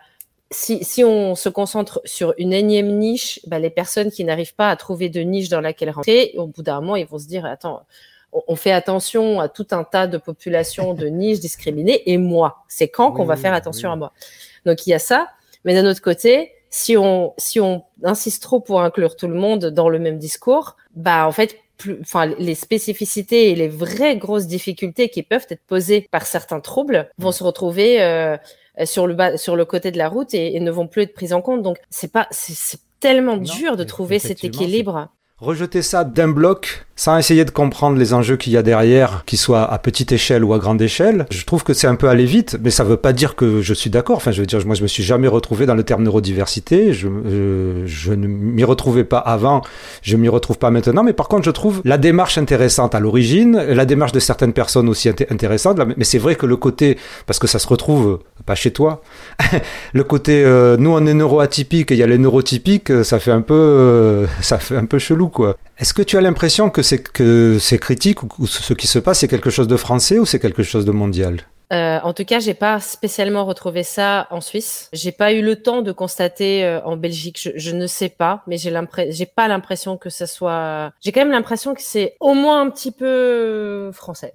si, 0.50 0.84
si 0.84 1.02
on 1.02 1.34
se 1.34 1.48
concentre 1.48 2.00
sur 2.04 2.32
une 2.38 2.52
énième 2.52 2.96
niche, 2.98 3.40
bah, 3.46 3.58
les 3.58 3.70
personnes 3.70 4.10
qui 4.10 4.24
n'arrivent 4.24 4.54
pas 4.54 4.70
à 4.70 4.76
trouver 4.76 5.08
de 5.08 5.20
niche 5.20 5.48
dans 5.48 5.60
laquelle 5.60 5.90
rentrer, 5.90 6.32
au 6.36 6.46
bout 6.46 6.62
d'un 6.62 6.80
moment, 6.80 6.96
ils 6.96 7.06
vont 7.06 7.18
se 7.18 7.26
dire, 7.26 7.44
attends, 7.44 7.82
on 8.32 8.56
fait 8.56 8.72
attention 8.72 9.40
à 9.40 9.48
tout 9.48 9.66
un 9.72 9.84
tas 9.84 10.06
de 10.06 10.18
populations 10.18 10.94
de 10.94 11.06
niches 11.08 11.40
discriminées 11.40 12.10
et 12.10 12.18
moi, 12.18 12.64
c'est 12.68 12.88
quand 12.88 13.12
qu'on 13.12 13.24
va 13.24 13.36
faire 13.36 13.54
attention 13.54 13.92
à 13.92 13.96
moi. 13.96 14.12
Donc 14.66 14.86
il 14.86 14.90
y 14.90 14.94
a 14.94 14.98
ça, 14.98 15.28
mais 15.64 15.74
d'un 15.74 15.88
autre 15.88 16.02
côté, 16.02 16.52
si 16.70 16.96
on 16.96 17.34
si 17.36 17.60
on 17.60 17.84
insiste 18.02 18.42
trop 18.42 18.60
pour 18.60 18.80
inclure 18.80 19.16
tout 19.16 19.28
le 19.28 19.34
monde 19.34 19.66
dans 19.66 19.88
le 19.88 19.98
même 19.98 20.18
discours, 20.18 20.76
bah 20.94 21.26
en 21.26 21.32
fait 21.32 21.58
plus, 21.76 21.98
enfin, 22.00 22.26
les 22.26 22.54
spécificités 22.54 23.50
et 23.50 23.54
les 23.54 23.68
vraies 23.68 24.16
grosses 24.16 24.46
difficultés 24.46 25.08
qui 25.08 25.22
peuvent 25.22 25.46
être 25.50 25.64
posées 25.66 26.08
par 26.10 26.26
certains 26.26 26.60
troubles 26.60 27.10
vont 27.18 27.32
se 27.32 27.42
retrouver 27.42 28.02
euh, 28.02 28.36
sur 28.84 29.06
le 29.06 29.14
bas, 29.14 29.36
sur 29.36 29.56
le 29.56 29.64
côté 29.64 29.90
de 29.90 29.98
la 29.98 30.08
route 30.08 30.32
et, 30.34 30.58
ne 30.58 30.70
vont 30.70 30.86
plus 30.86 31.02
être 31.02 31.14
prises 31.14 31.32
en 31.32 31.42
compte. 31.42 31.62
Donc 31.62 31.78
c'est 31.90 32.12
pas, 32.12 32.28
c'est 32.30 32.80
tellement 33.00 33.36
dur 33.36 33.76
de 33.76 33.84
trouver 33.84 34.18
cet 34.18 34.44
équilibre. 34.44 35.08
Rejeter 35.42 35.82
ça 35.82 36.04
d'un 36.04 36.28
bloc 36.28 36.86
sans 37.02 37.18
essayer 37.18 37.44
de 37.44 37.50
comprendre 37.50 37.98
les 37.98 38.14
enjeux 38.14 38.36
qu'il 38.36 38.52
y 38.52 38.56
a 38.56 38.62
derrière, 38.62 39.24
qu'ils 39.26 39.38
soient 39.38 39.64
à 39.64 39.78
petite 39.78 40.12
échelle 40.12 40.44
ou 40.44 40.54
à 40.54 40.58
grande 40.58 40.80
échelle. 40.80 41.26
Je 41.30 41.44
trouve 41.44 41.64
que 41.64 41.72
c'est 41.72 41.86
un 41.86 41.96
peu 41.96 42.08
aller 42.08 42.26
vite, 42.26 42.58
mais 42.62 42.70
ça 42.70 42.84
veut 42.84 42.96
pas 42.96 43.12
dire 43.12 43.34
que 43.34 43.60
je 43.60 43.74
suis 43.74 43.90
d'accord. 43.90 44.16
Enfin, 44.16 44.30
je 44.30 44.40
veux 44.40 44.46
dire, 44.46 44.64
moi, 44.66 44.76
je 44.76 44.82
me 44.82 44.86
suis 44.86 45.02
jamais 45.02 45.26
retrouvé 45.26 45.66
dans 45.66 45.74
le 45.74 45.82
terme 45.82 46.04
neurodiversité. 46.04 46.92
Je, 46.92 47.08
euh, 47.08 47.82
je 47.86 48.12
ne 48.12 48.28
m'y 48.28 48.62
retrouvais 48.62 49.04
pas 49.04 49.18
avant, 49.18 49.62
je 50.02 50.16
m'y 50.16 50.28
retrouve 50.28 50.58
pas 50.58 50.70
maintenant. 50.70 51.02
Mais 51.02 51.12
par 51.12 51.26
contre, 51.26 51.44
je 51.44 51.50
trouve 51.50 51.80
la 51.84 51.98
démarche 51.98 52.38
intéressante 52.38 52.94
à 52.94 53.00
l'origine, 53.00 53.56
la 53.56 53.84
démarche 53.84 54.12
de 54.12 54.20
certaines 54.20 54.52
personnes 54.52 54.88
aussi 54.88 55.08
intéressante. 55.08 55.80
Mais 55.96 56.04
c'est 56.04 56.18
vrai 56.18 56.36
que 56.36 56.46
le 56.46 56.56
côté, 56.56 56.98
parce 57.26 57.38
que 57.38 57.48
ça 57.48 57.58
se 57.58 57.66
retrouve 57.66 58.20
pas 58.46 58.54
chez 58.54 58.70
toi, 58.70 59.02
le 59.92 60.04
côté, 60.04 60.44
euh, 60.44 60.76
nous, 60.76 60.90
on 60.90 61.04
est 61.06 61.14
neuroatypique, 61.14 61.90
il 61.90 61.96
y 61.96 62.02
a 62.02 62.06
les 62.06 62.18
neurotypiques, 62.18 63.04
ça 63.04 63.18
fait 63.18 63.32
un 63.32 63.40
peu, 63.40 63.54
euh, 63.54 64.26
ça 64.40 64.58
fait 64.58 64.76
un 64.76 64.84
peu 64.84 65.00
chelou, 65.00 65.28
Est-ce 65.78 65.94
que 65.94 66.02
tu 66.02 66.16
as 66.16 66.20
l'impression 66.20 66.70
que 66.70 66.82
c'est 66.82 67.02
que 67.02 67.58
ces 67.58 67.78
critiques 67.78 68.22
ou 68.22 68.46
ce 68.46 68.74
qui 68.74 68.86
se 68.86 68.98
passe, 68.98 69.20
c'est 69.20 69.28
quelque 69.28 69.50
chose 69.50 69.68
de 69.68 69.76
français 69.76 70.18
ou 70.18 70.26
c'est 70.26 70.38
quelque 70.38 70.62
chose 70.62 70.84
de 70.84 70.92
mondial? 70.92 71.42
Euh, 71.72 71.98
en 72.02 72.12
tout 72.12 72.26
cas, 72.26 72.38
j'ai 72.38 72.52
pas 72.52 72.80
spécialement 72.80 73.46
retrouvé 73.46 73.82
ça 73.82 74.26
en 74.30 74.42
Suisse. 74.42 74.90
J'ai 74.92 75.12
pas 75.12 75.32
eu 75.32 75.40
le 75.40 75.56
temps 75.56 75.80
de 75.80 75.90
constater 75.90 76.64
euh, 76.64 76.82
en 76.84 76.98
Belgique. 76.98 77.38
Je, 77.40 77.50
je, 77.54 77.70
ne 77.70 77.86
sais 77.86 78.10
pas, 78.10 78.42
mais 78.46 78.58
j'ai 78.58 78.70
l'impression, 78.70 79.10
j'ai 79.14 79.24
pas 79.24 79.48
l'impression 79.48 79.96
que 79.96 80.10
ça 80.10 80.26
soit. 80.26 80.92
J'ai 81.00 81.12
quand 81.12 81.20
même 81.20 81.30
l'impression 81.30 81.74
que 81.74 81.80
c'est 81.80 82.16
au 82.20 82.34
moins 82.34 82.60
un 82.60 82.68
petit 82.68 82.92
peu 82.92 83.90
français. 83.92 84.34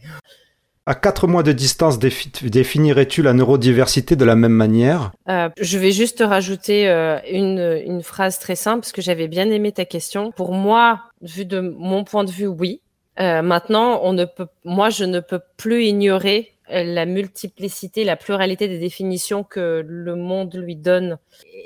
À 0.89 0.95
quatre 0.95 1.27
mois 1.27 1.43
de 1.43 1.51
distance, 1.51 1.99
définirais-tu 1.99 3.21
la 3.21 3.33
neurodiversité 3.33 4.15
de 4.15 4.23
la 4.23 4.37
même 4.37 4.53
manière? 4.53 5.11
Euh, 5.27 5.49
Je 5.59 5.77
vais 5.77 5.91
juste 5.91 6.23
rajouter 6.25 6.87
euh, 6.87 7.19
une, 7.29 7.81
une, 7.85 8.01
phrase 8.01 8.39
très 8.39 8.55
simple 8.55 8.79
parce 8.79 8.93
que 8.93 9.01
j'avais 9.01 9.27
bien 9.27 9.49
aimé 9.51 9.73
ta 9.73 9.83
question. 9.83 10.31
Pour 10.31 10.53
moi, 10.53 11.01
vu 11.21 11.43
de 11.43 11.59
mon 11.59 12.05
point 12.05 12.23
de 12.23 12.31
vue, 12.31 12.47
oui. 12.47 12.79
Euh, 13.19 13.41
maintenant, 13.41 13.99
on 14.01 14.13
ne 14.13 14.23
peut, 14.23 14.47
moi, 14.63 14.89
je 14.89 15.03
ne 15.03 15.19
peux 15.19 15.41
plus 15.57 15.83
ignorer 15.83 16.53
la 16.69 17.05
multiplicité, 17.05 18.05
la 18.05 18.15
pluralité 18.15 18.69
des 18.69 18.79
définitions 18.79 19.43
que 19.43 19.83
le 19.85 20.15
monde 20.15 20.55
lui 20.55 20.77
donne, 20.77 21.17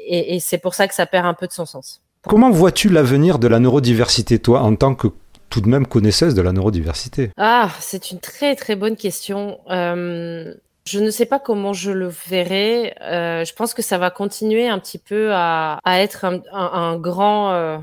et, 0.07 0.35
et 0.35 0.39
c'est 0.39 0.57
pour 0.57 0.73
ça 0.73 0.87
que 0.87 0.95
ça 0.95 1.05
perd 1.05 1.27
un 1.27 1.35
peu 1.35 1.45
de 1.45 1.53
son 1.53 1.67
sens. 1.67 2.01
Comment 2.27 2.49
vois-tu 2.49 2.89
l'avenir 2.89 3.37
de 3.37 3.47
la 3.47 3.59
neurodiversité, 3.59 4.39
toi, 4.39 4.61
en 4.61 4.75
tant 4.75 4.95
que 4.95 5.07
tout 5.51 5.61
de 5.61 5.69
même 5.69 5.85
connaisseuse 5.85 6.33
de 6.33 6.41
la 6.41 6.53
neurodiversité 6.53 7.29
Ah, 7.37 7.69
c'est 7.79 8.09
une 8.09 8.19
très 8.19 8.55
très 8.55 8.75
bonne 8.75 8.95
question. 8.95 9.59
Euh, 9.69 10.53
je 10.87 10.99
ne 10.99 11.11
sais 11.11 11.25
pas 11.27 11.39
comment 11.39 11.73
je 11.73 11.91
le 11.91 12.07
verrai. 12.07 12.95
Euh, 13.01 13.45
je 13.45 13.53
pense 13.53 13.75
que 13.75 13.83
ça 13.83 13.99
va 13.99 14.09
continuer 14.09 14.67
un 14.67 14.79
petit 14.79 14.97
peu 14.97 15.31
à, 15.33 15.79
être 15.85 16.25
un, 16.25 16.41
un, 16.51 16.97
grand 16.97 17.51
euh, 17.51 17.77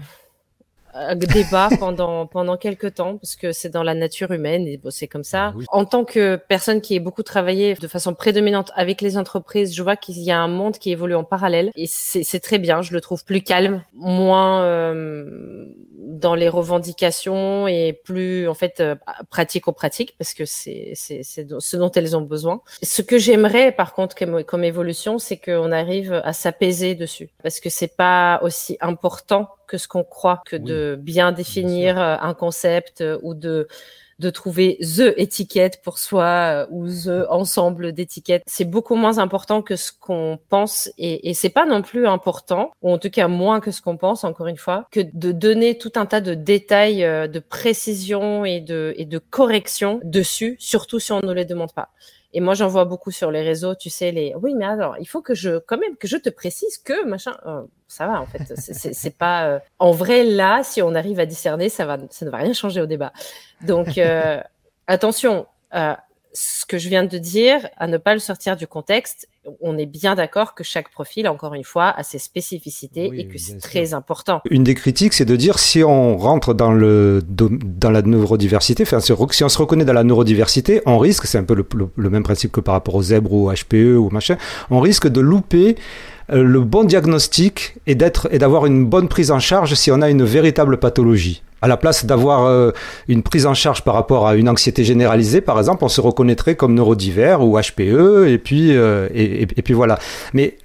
débat 1.14 1.68
pendant 1.78 2.26
pendant 2.26 2.56
quelques 2.56 2.94
temps 2.94 3.18
parce 3.18 3.36
que 3.36 3.52
c'est 3.52 3.68
dans 3.68 3.82
la 3.82 3.94
nature 3.94 4.30
humaine 4.32 4.66
et 4.66 4.76
bon, 4.76 4.90
c'est 4.90 5.08
comme 5.08 5.24
ça. 5.24 5.54
Ah 5.56 5.62
en 5.68 5.84
tant 5.84 6.04
que 6.04 6.36
personne 6.36 6.80
qui 6.80 6.96
est 6.96 7.00
beaucoup 7.00 7.22
travaillé 7.22 7.74
de 7.74 7.88
façon 7.88 8.14
prédominante 8.14 8.70
avec 8.74 9.00
les 9.00 9.16
entreprises, 9.16 9.74
je 9.74 9.82
vois 9.82 9.96
qu'il 9.96 10.18
y 10.18 10.30
a 10.30 10.38
un 10.38 10.48
monde 10.48 10.78
qui 10.78 10.90
évolue 10.90 11.14
en 11.14 11.24
parallèle 11.24 11.70
et 11.74 11.86
c'est 11.86 12.40
très 12.40 12.58
bien. 12.58 12.82
Je 12.82 12.92
le 12.92 13.00
trouve 13.00 13.24
plus 13.24 13.42
calme, 13.42 13.82
moins 13.94 14.62
euh, 14.62 15.66
dans 15.96 16.34
les 16.34 16.48
revendications 16.48 17.68
et 17.68 17.92
plus 18.04 18.48
en 18.48 18.54
fait 18.54 18.80
euh, 18.80 18.94
pratico-pratique 19.30 20.14
parce 20.18 20.34
que 20.34 20.44
c'est 20.44 20.92
c'est 20.94 21.22
ce 21.22 21.76
dont 21.76 21.90
elles 21.92 22.16
ont 22.16 22.22
besoin. 22.22 22.60
Ce 22.82 23.02
que 23.02 23.18
j'aimerais 23.18 23.72
par 23.72 23.94
contre 23.94 24.16
comme, 24.16 24.44
comme 24.44 24.64
évolution, 24.64 25.18
c'est 25.18 25.36
qu'on 25.36 25.72
arrive 25.72 26.20
à 26.24 26.32
s'apaiser 26.32 26.94
dessus 26.94 27.28
parce 27.42 27.60
que 27.60 27.70
c'est 27.70 27.96
pas 27.96 28.40
aussi 28.42 28.76
important 28.80 29.48
que 29.68 29.78
ce 29.78 29.86
qu'on 29.86 30.02
croit 30.02 30.42
que 30.46 30.56
de 30.56 30.98
bien 31.00 31.30
définir 31.30 32.00
euh, 32.00 32.16
un 32.20 32.34
concept 32.34 33.00
euh, 33.00 33.18
ou 33.22 33.34
de 33.34 33.68
de 34.18 34.30
trouver 34.30 34.78
the 34.80 35.14
étiquette 35.16 35.80
pour 35.84 35.98
soi 35.98 36.24
euh, 36.24 36.66
ou 36.70 36.88
the 36.88 37.24
ensemble 37.30 37.92
d'étiquettes. 37.92 38.42
C'est 38.46 38.64
beaucoup 38.64 38.96
moins 38.96 39.18
important 39.18 39.62
que 39.62 39.76
ce 39.76 39.92
qu'on 39.92 40.40
pense 40.48 40.90
et, 40.98 41.30
et 41.30 41.34
c'est 41.34 41.50
pas 41.50 41.66
non 41.66 41.82
plus 41.82 42.04
important, 42.04 42.72
ou 42.82 42.90
en 42.90 42.98
tout 42.98 43.10
cas 43.10 43.28
moins 43.28 43.60
que 43.60 43.70
ce 43.70 43.80
qu'on 43.80 43.96
pense, 43.96 44.24
encore 44.24 44.48
une 44.48 44.56
fois, 44.56 44.88
que 44.90 44.98
de 45.12 45.30
donner 45.30 45.78
tout 45.78 45.92
un 45.94 46.04
tas 46.04 46.20
de 46.20 46.34
détails, 46.34 47.02
de 47.02 47.38
précision 47.38 48.44
et 48.44 48.60
de, 48.60 48.92
et 48.96 49.04
de 49.04 49.18
correction 49.18 50.00
dessus, 50.02 50.56
surtout 50.58 50.98
si 50.98 51.12
on 51.12 51.20
ne 51.20 51.32
les 51.32 51.44
demande 51.44 51.72
pas. 51.72 51.90
Et 52.34 52.40
moi, 52.40 52.54
j'en 52.54 52.68
vois 52.68 52.84
beaucoup 52.84 53.10
sur 53.10 53.30
les 53.30 53.42
réseaux, 53.42 53.74
tu 53.74 53.88
sais, 53.88 54.12
les 54.12 54.34
oui, 54.40 54.54
mais 54.54 54.66
alors, 54.66 54.96
il 55.00 55.06
faut 55.06 55.22
que 55.22 55.34
je, 55.34 55.58
quand 55.58 55.78
même, 55.78 55.96
que 55.96 56.06
je 56.06 56.16
te 56.16 56.28
précise 56.28 56.78
que 56.78 57.06
machin. 57.06 57.36
Euh, 57.46 57.62
ça 57.88 58.06
va, 58.06 58.20
en 58.20 58.26
fait. 58.26 58.54
C'est 58.56 59.16
pas. 59.16 59.48
Euh, 59.48 59.58
en 59.78 59.90
vrai, 59.90 60.24
là, 60.24 60.62
si 60.62 60.82
on 60.82 60.94
arrive 60.94 61.18
à 61.18 61.26
discerner, 61.26 61.68
ça 61.70 61.86
va, 61.86 61.96
ça 62.10 62.26
ne 62.26 62.30
va 62.30 62.38
rien 62.38 62.52
changer 62.52 62.80
au 62.80 62.86
débat. 62.86 63.12
Donc, 63.62 63.98
euh, 63.98 64.40
attention. 64.86 65.46
Euh, 65.74 65.94
ce 66.34 66.66
que 66.66 66.78
je 66.78 66.88
viens 66.88 67.04
de 67.04 67.18
dire, 67.18 67.68
à 67.78 67.86
ne 67.86 67.96
pas 67.96 68.12
le 68.12 68.20
sortir 68.20 68.54
du 68.54 68.66
contexte, 68.66 69.28
on 69.60 69.78
est 69.78 69.86
bien 69.86 70.14
d'accord 70.14 70.54
que 70.54 70.64
chaque 70.64 70.90
profil, 70.90 71.28
encore 71.28 71.54
une 71.54 71.64
fois, 71.64 71.90
a 71.96 72.02
ses 72.02 72.18
spécificités 72.18 73.10
et 73.14 73.26
que 73.26 73.38
c'est 73.38 73.58
très 73.58 73.94
important. 73.94 74.40
Une 74.50 74.64
des 74.64 74.74
critiques, 74.74 75.14
c'est 75.14 75.24
de 75.24 75.36
dire 75.36 75.58
si 75.58 75.82
on 75.82 76.16
rentre 76.16 76.54
dans, 76.54 76.72
le, 76.72 77.22
dans 77.26 77.90
la 77.90 78.02
neurodiversité, 78.02 78.82
enfin, 78.82 79.00
si 79.00 79.12
on 79.12 79.48
se 79.48 79.58
reconnaît 79.58 79.84
dans 79.84 79.92
la 79.92 80.04
neurodiversité, 80.04 80.82
on 80.86 80.98
risque, 80.98 81.26
c'est 81.26 81.38
un 81.38 81.44
peu 81.44 81.54
le, 81.54 81.66
le, 81.96 82.10
même 82.10 82.22
principe 82.22 82.52
que 82.52 82.60
par 82.60 82.74
rapport 82.74 82.94
aux 82.94 83.02
zèbres 83.02 83.32
ou 83.32 83.48
au 83.48 83.52
HPE 83.52 83.96
ou 83.96 84.10
machin, 84.10 84.36
on 84.70 84.80
risque 84.80 85.08
de 85.08 85.20
louper 85.20 85.76
euh, 85.76 86.17
le 86.30 86.60
bon 86.60 86.84
diagnostic 86.84 87.76
et 87.86 87.94
d'être 87.94 88.28
et 88.30 88.38
d'avoir 88.38 88.66
une 88.66 88.84
bonne 88.84 89.08
prise 89.08 89.30
en 89.30 89.38
charge 89.38 89.74
si 89.74 89.90
on 89.90 90.02
a 90.02 90.10
une 90.10 90.24
véritable 90.24 90.78
pathologie. 90.78 91.42
À 91.60 91.66
la 91.66 91.76
place 91.76 92.06
d'avoir 92.06 92.44
euh, 92.44 92.70
une 93.08 93.22
prise 93.22 93.44
en 93.44 93.54
charge 93.54 93.82
par 93.82 93.94
rapport 93.94 94.28
à 94.28 94.36
une 94.36 94.48
anxiété 94.48 94.84
généralisée, 94.84 95.40
par 95.40 95.58
exemple, 95.58 95.82
on 95.84 95.88
se 95.88 96.00
reconnaîtrait 96.00 96.54
comme 96.54 96.74
neurodivers 96.74 97.42
ou 97.42 97.58
HPE, 97.58 98.28
et 98.28 98.38
puis, 98.38 98.76
euh, 98.76 99.08
et, 99.12 99.46
puis 99.46 99.74
voilà. 99.74 99.98
Mais 100.34 100.56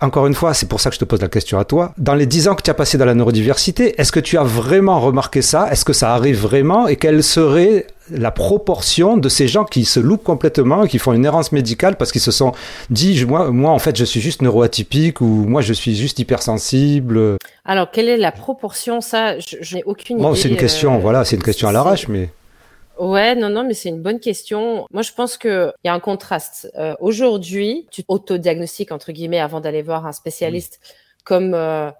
encore 0.00 0.26
une 0.26 0.34
fois, 0.34 0.54
c'est 0.54 0.68
pour 0.68 0.80
ça 0.80 0.90
que 0.90 0.94
je 0.94 1.00
te 1.00 1.04
pose 1.04 1.20
la 1.20 1.28
question 1.28 1.58
à 1.58 1.64
toi. 1.64 1.92
Dans 1.98 2.14
les 2.14 2.26
dix 2.26 2.48
ans 2.48 2.54
que 2.54 2.62
tu 2.62 2.70
as 2.70 2.74
passé 2.74 2.98
dans 2.98 3.04
la 3.04 3.14
neurodiversité, 3.14 4.00
est-ce 4.00 4.12
que 4.12 4.20
tu 4.20 4.38
as 4.38 4.44
vraiment 4.44 5.00
remarqué 5.00 5.42
ça? 5.42 5.70
Est-ce 5.70 5.84
que 5.84 5.92
ça 5.92 6.14
arrive 6.14 6.40
vraiment? 6.40 6.86
Et 6.86 6.96
quelle 6.96 7.22
serait 7.22 7.86
la 8.10 8.30
proportion 8.30 9.16
de 9.16 9.28
ces 9.28 9.48
gens 9.48 9.64
qui 9.64 9.84
se 9.84 10.00
loupent 10.00 10.24
complètement 10.24 10.84
et 10.84 10.88
qui 10.88 10.98
font 10.98 11.12
une 11.12 11.24
errance 11.24 11.52
médicale 11.52 11.96
parce 11.96 12.12
qu'ils 12.12 12.20
se 12.20 12.30
sont 12.30 12.52
dit 12.90 13.24
moi, 13.26 13.50
moi 13.50 13.70
en 13.70 13.78
fait 13.78 13.96
je 13.96 14.04
suis 14.04 14.20
juste 14.20 14.42
neuroatypique 14.42 15.20
ou 15.20 15.26
moi 15.26 15.60
je 15.60 15.72
suis 15.72 15.94
juste 15.94 16.18
hypersensible? 16.18 17.36
Alors 17.64 17.90
quelle 17.90 18.08
est 18.08 18.16
la 18.16 18.32
proportion? 18.32 19.00
Ça 19.00 19.38
je, 19.38 19.76
n'ai 19.76 19.82
aucune 19.84 20.18
idée. 20.18 20.36
c'est 20.36 20.48
une 20.48 20.56
question 20.56 20.94
euh, 20.94 20.98
voilà 20.98 21.24
c'est 21.24 21.36
une 21.36 21.42
question 21.42 21.68
à 21.68 21.72
l'arrache 21.72 22.08
mais 22.08 22.30
Ouais, 22.98 23.36
non, 23.36 23.48
non, 23.48 23.64
mais 23.64 23.74
c'est 23.74 23.90
une 23.90 24.02
bonne 24.02 24.18
question. 24.18 24.86
Moi, 24.90 25.02
je 25.02 25.12
pense 25.12 25.38
qu'il 25.38 25.72
y 25.84 25.88
a 25.88 25.94
un 25.94 26.00
contraste. 26.00 26.68
Euh, 26.76 26.94
aujourd'hui, 27.00 27.86
tu 27.92 28.02
autodiagnostiques, 28.08 28.90
entre 28.90 29.12
guillemets, 29.12 29.38
avant 29.38 29.60
d'aller 29.60 29.82
voir 29.82 30.04
un 30.04 30.12
spécialiste 30.12 30.80
comme 31.24 31.54
euh, 31.54 31.90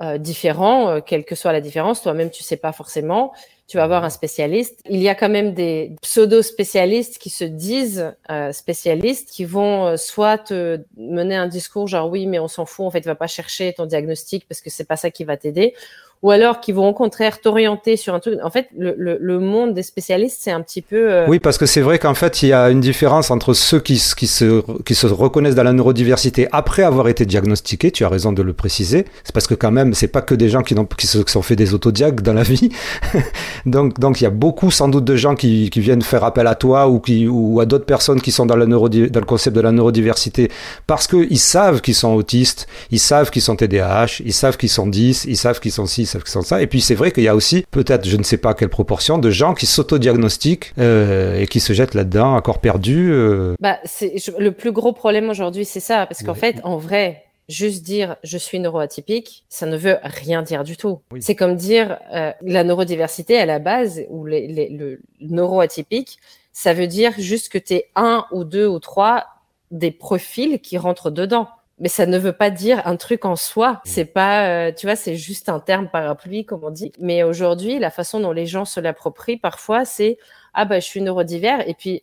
euh, 0.00 0.16
différent, 0.16 0.88
euh, 0.88 1.00
quelle 1.00 1.26
que 1.26 1.34
soit 1.34 1.52
la 1.52 1.60
différence. 1.60 2.00
Toi-même, 2.00 2.30
tu 2.30 2.42
sais 2.42 2.56
pas 2.56 2.72
forcément. 2.72 3.32
Tu 3.68 3.76
vas 3.76 3.86
voir 3.86 4.04
un 4.04 4.10
spécialiste. 4.10 4.80
Il 4.88 5.00
y 5.02 5.08
a 5.10 5.14
quand 5.14 5.28
même 5.28 5.52
des 5.52 5.94
pseudo-spécialistes 6.00 7.18
qui 7.18 7.28
se 7.30 7.44
disent 7.44 8.14
euh, 8.30 8.52
spécialistes, 8.52 9.30
qui 9.30 9.44
vont 9.44 9.96
soit 9.98 10.38
te 10.38 10.80
mener 10.96 11.36
un 11.36 11.48
discours 11.48 11.86
genre 11.86 12.08
oui, 12.08 12.26
mais 12.26 12.38
on 12.38 12.48
s'en 12.48 12.64
fout, 12.64 12.86
en 12.86 12.90
fait, 12.90 13.04
va 13.04 13.14
pas 13.14 13.26
chercher 13.26 13.74
ton 13.74 13.84
diagnostic 13.84 14.48
parce 14.48 14.62
que 14.62 14.70
c'est 14.70 14.84
pas 14.86 14.96
ça 14.96 15.10
qui 15.10 15.24
va 15.24 15.36
t'aider, 15.36 15.74
ou 16.22 16.30
alors 16.30 16.60
qui 16.60 16.72
vont 16.72 16.88
au 16.88 16.92
contraire 16.94 17.40
t'orienter 17.40 17.96
sur 17.96 18.14
un 18.14 18.20
truc. 18.20 18.38
En 18.42 18.50
fait, 18.50 18.68
le, 18.76 18.94
le, 18.96 19.18
le 19.20 19.38
monde 19.38 19.74
des 19.74 19.82
spécialistes, 19.82 20.38
c'est 20.40 20.50
un 20.50 20.62
petit 20.62 20.82
peu. 20.82 21.12
Euh, 21.12 21.26
oui, 21.28 21.38
parce 21.38 21.58
que 21.58 21.66
c'est 21.66 21.80
vrai 21.80 21.98
qu'en 21.98 22.14
fait, 22.14 22.42
il 22.42 22.48
y 22.48 22.52
a 22.52 22.70
une 22.70 22.80
différence 22.80 23.30
entre 23.30 23.54
ceux 23.54 23.80
qui, 23.80 24.02
qui, 24.16 24.26
se, 24.26 24.62
qui 24.82 24.94
se 24.94 25.06
reconnaissent 25.06 25.54
dans 25.54 25.62
la 25.62 25.72
neurodiversité 25.72 26.48
après 26.52 26.82
avoir 26.82 27.08
été 27.08 27.26
diagnostiqués. 27.26 27.90
Tu 27.90 28.04
as 28.04 28.08
raison 28.08 28.32
de 28.32 28.42
le 28.42 28.52
préciser. 28.52 29.04
C'est 29.24 29.32
parce 29.32 29.46
que 29.46 29.54
quand 29.54 29.70
même, 29.70 29.94
c'est 29.94 30.08
pas 30.08 30.22
que 30.22 30.34
des 30.34 30.48
gens 30.48 30.62
qui, 30.62 30.74
qui 30.96 31.06
se 31.06 31.18
sont 31.26 31.42
fait 31.42 31.56
des 31.56 31.74
autodiag 31.74 32.20
dans 32.20 32.34
la 32.34 32.42
vie. 32.42 32.70
donc, 33.66 33.98
donc 33.98 34.20
il 34.20 34.24
y 34.24 34.26
a 34.26 34.30
beaucoup 34.30 34.70
sans 34.70 34.88
doute 34.88 35.04
de 35.04 35.16
gens 35.16 35.34
qui, 35.34 35.70
qui 35.70 35.80
viennent 35.80 36.02
faire 36.02 36.24
appel 36.24 36.46
à 36.46 36.54
toi 36.54 36.88
ou 36.88 37.00
qui 37.00 37.28
ou 37.28 37.60
à 37.60 37.66
d'autres 37.66 37.86
personnes 37.86 38.20
qui 38.20 38.32
sont 38.32 38.46
dans 38.46 38.56
la 38.56 38.66
neuro, 38.66 38.88
dans 38.88 39.20
le 39.20 39.26
concept 39.26 39.54
de 39.56 39.60
la 39.60 39.72
neurodiversité 39.72 40.50
parce 40.86 41.06
que 41.06 41.26
ils 41.30 41.38
savent 41.38 41.80
qu'ils 41.80 41.94
sont 41.94 42.14
autistes, 42.14 42.66
ils 42.90 43.00
savent 43.00 43.30
qu'ils 43.30 43.42
sont 43.42 43.56
TDAH, 43.56 44.22
ils 44.24 44.32
savent 44.32 44.56
qu'ils 44.56 44.68
sont 44.68 44.86
10, 44.86 45.24
ils 45.26 45.36
savent 45.36 45.60
qu'ils 45.60 45.72
sont 45.72 45.86
6, 45.86 46.05
sont 46.06 46.42
ça. 46.42 46.62
Et 46.62 46.66
puis 46.66 46.80
c'est 46.80 46.94
vrai 46.94 47.10
qu'il 47.10 47.24
y 47.24 47.28
a 47.28 47.34
aussi 47.34 47.64
peut-être, 47.70 48.06
je 48.06 48.16
ne 48.16 48.22
sais 48.22 48.38
pas 48.38 48.54
quelle 48.54 48.68
proportion, 48.68 49.18
de 49.18 49.30
gens 49.30 49.54
qui 49.54 49.66
s'autodiagnostiquent 49.66 50.72
euh, 50.78 51.40
et 51.40 51.46
qui 51.46 51.60
se 51.60 51.72
jettent 51.72 51.94
là-dedans 51.94 52.36
à 52.36 52.42
corps 52.42 52.60
perdu. 52.60 53.10
Euh. 53.12 53.54
Bah, 53.60 53.78
c'est 53.84 54.14
le 54.38 54.52
plus 54.52 54.72
gros 54.72 54.92
problème 54.92 55.28
aujourd'hui, 55.28 55.64
c'est 55.64 55.80
ça, 55.80 56.06
parce 56.06 56.22
qu'en 56.22 56.34
fait, 56.34 56.56
en 56.64 56.76
vrai, 56.76 57.24
juste 57.48 57.84
dire 57.84 58.16
je 58.22 58.38
suis 58.38 58.58
neuroatypique, 58.58 59.44
ça 59.48 59.66
ne 59.66 59.76
veut 59.76 59.98
rien 60.02 60.42
dire 60.42 60.64
du 60.64 60.76
tout. 60.76 61.00
C'est 61.20 61.34
comme 61.34 61.56
dire 61.56 61.98
euh, 62.12 62.32
la 62.42 62.64
neurodiversité 62.64 63.38
à 63.38 63.46
la 63.46 63.58
base 63.58 64.02
ou 64.08 64.26
les, 64.26 64.46
les, 64.48 64.68
le 64.68 65.00
neuroatypique, 65.20 66.18
ça 66.52 66.72
veut 66.72 66.86
dire 66.86 67.12
juste 67.18 67.50
que 67.50 67.58
tu 67.58 67.74
es 67.74 67.88
un 67.96 68.24
ou 68.32 68.44
deux 68.44 68.66
ou 68.66 68.78
trois 68.78 69.24
des 69.70 69.90
profils 69.90 70.60
qui 70.60 70.78
rentrent 70.78 71.10
dedans. 71.10 71.48
Mais 71.78 71.88
ça 71.88 72.06
ne 72.06 72.18
veut 72.18 72.32
pas 72.32 72.50
dire 72.50 72.86
un 72.86 72.96
truc 72.96 73.26
en 73.26 73.36
soi. 73.36 73.82
C'est 73.84 74.06
pas, 74.06 74.48
euh, 74.48 74.72
tu 74.72 74.86
vois, 74.86 74.96
c'est 74.96 75.16
juste 75.16 75.50
un 75.50 75.60
terme 75.60 75.90
parapluie, 75.90 76.46
comme 76.46 76.64
on 76.64 76.70
dit. 76.70 76.92
Mais 77.00 77.22
aujourd'hui, 77.22 77.78
la 77.78 77.90
façon 77.90 78.18
dont 78.18 78.32
les 78.32 78.46
gens 78.46 78.64
se 78.64 78.80
l'approprient 78.80 79.36
parfois, 79.36 79.84
c'est 79.84 80.16
ah 80.54 80.64
bah 80.64 80.80
je 80.80 80.86
suis 80.86 81.02
neurodivers 81.02 81.68
et 81.68 81.74
puis 81.74 82.02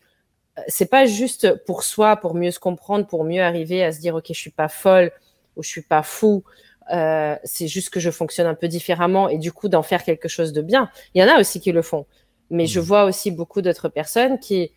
euh, 0.60 0.62
c'est 0.68 0.90
pas 0.90 1.08
juste 1.08 1.66
pour 1.66 1.84
soi, 1.84 2.18
pour 2.18 2.36
mieux 2.36 2.52
se 2.52 2.60
comprendre, 2.60 3.08
pour 3.08 3.24
mieux 3.24 3.42
arriver 3.42 3.84
à 3.84 3.92
se 3.92 4.00
dire 4.00 4.14
ok 4.14 4.26
je 4.28 4.34
suis 4.34 4.52
pas 4.52 4.68
folle 4.68 5.12
ou 5.56 5.64
je 5.64 5.70
suis 5.70 5.82
pas 5.82 6.04
fou. 6.04 6.44
Euh, 6.92 7.36
c'est 7.44 7.68
juste 7.68 7.90
que 7.90 8.00
je 8.00 8.12
fonctionne 8.12 8.46
un 8.46 8.56
peu 8.56 8.68
différemment 8.68 9.30
et 9.30 9.38
du 9.40 9.52
coup 9.52 9.70
d'en 9.70 9.84
faire 9.84 10.04
quelque 10.04 10.28
chose 10.28 10.54
de 10.54 10.62
bien. 10.62 10.92
Il 11.16 11.22
y 11.22 11.26
en 11.26 11.34
a 11.34 11.40
aussi 11.40 11.60
qui 11.60 11.72
le 11.72 11.82
font, 11.82 12.06
mais 12.52 12.68
je 12.68 12.80
mmh. 12.80 12.84
vois 12.84 13.06
aussi 13.06 13.32
beaucoup 13.32 13.62
d'autres 13.64 13.90
personnes 13.90 14.38
qui 14.38 14.72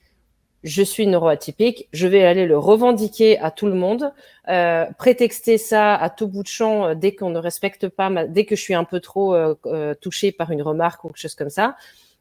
je 0.66 0.82
suis 0.82 1.06
neuroatypique, 1.06 1.88
je 1.92 2.08
vais 2.08 2.24
aller 2.24 2.44
le 2.44 2.58
revendiquer 2.58 3.38
à 3.38 3.52
tout 3.52 3.66
le 3.66 3.74
monde, 3.74 4.12
euh, 4.48 4.84
prétexter 4.98 5.58
ça 5.58 5.94
à 5.94 6.10
tout 6.10 6.26
bout 6.26 6.42
de 6.42 6.48
champ 6.48 6.88
euh, 6.88 6.94
dès 6.96 7.14
qu'on 7.14 7.30
ne 7.30 7.38
respecte 7.38 7.88
pas, 7.88 8.10
dès 8.26 8.44
que 8.44 8.56
je 8.56 8.62
suis 8.62 8.74
un 8.74 8.82
peu 8.82 8.98
trop 8.98 9.34
euh, 9.34 9.54
euh, 9.66 9.94
touchée 9.94 10.32
par 10.32 10.50
une 10.50 10.62
remarque 10.62 11.04
ou 11.04 11.08
quelque 11.08 11.20
chose 11.20 11.36
comme 11.36 11.50
ça. 11.50 11.76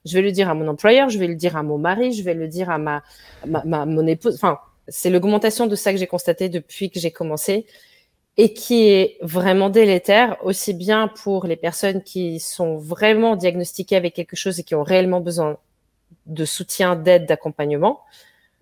Je 0.05 0.13
vais 0.13 0.21
le 0.21 0.31
dire 0.31 0.47
à 0.47 0.53
mon 0.53 0.67
employeur, 0.67 1.10
je 1.10 1.17
vais 1.17 1.25
le 1.25 1.34
dire 1.34 1.58
à 1.58 1.63
mon 1.63 1.79
mari, 1.79 2.13
je 2.13 2.21
vais 2.23 2.36
le 2.36 2.47
dire 2.47 2.69
à 2.69 2.77
ma, 2.77 3.01
ma, 3.47 3.63
ma 3.65 3.88
mon 3.88 4.05
épouse. 4.05 4.36
Enfin, 4.36 4.60
c'est 4.88 5.10
l'augmentation 5.10 5.65
de 5.65 5.75
ça 5.75 5.91
que 5.91 5.97
j'ai 5.97 6.05
constaté 6.05 6.47
depuis 6.47 6.91
que 6.91 6.99
j'ai 6.99 7.10
commencé 7.10 7.65
et 8.38 8.53
qui 8.53 8.89
est 8.89 9.17
vraiment 9.21 9.71
délétère, 9.71 10.38
aussi 10.43 10.75
bien 10.75 11.08
pour 11.08 11.47
les 11.47 11.55
personnes 11.55 12.03
qui 12.03 12.39
sont 12.39 12.77
vraiment 12.77 13.36
diagnostiquées 13.36 13.95
avec 13.95 14.13
quelque 14.13 14.36
chose 14.36 14.60
et 14.60 14.63
qui 14.63 14.75
ont 14.75 14.84
réellement 14.84 15.21
besoin 15.21 15.58
de 16.27 16.45
soutien, 16.45 16.95
d'aide, 16.95 17.25
d'accompagnement, 17.25 18.01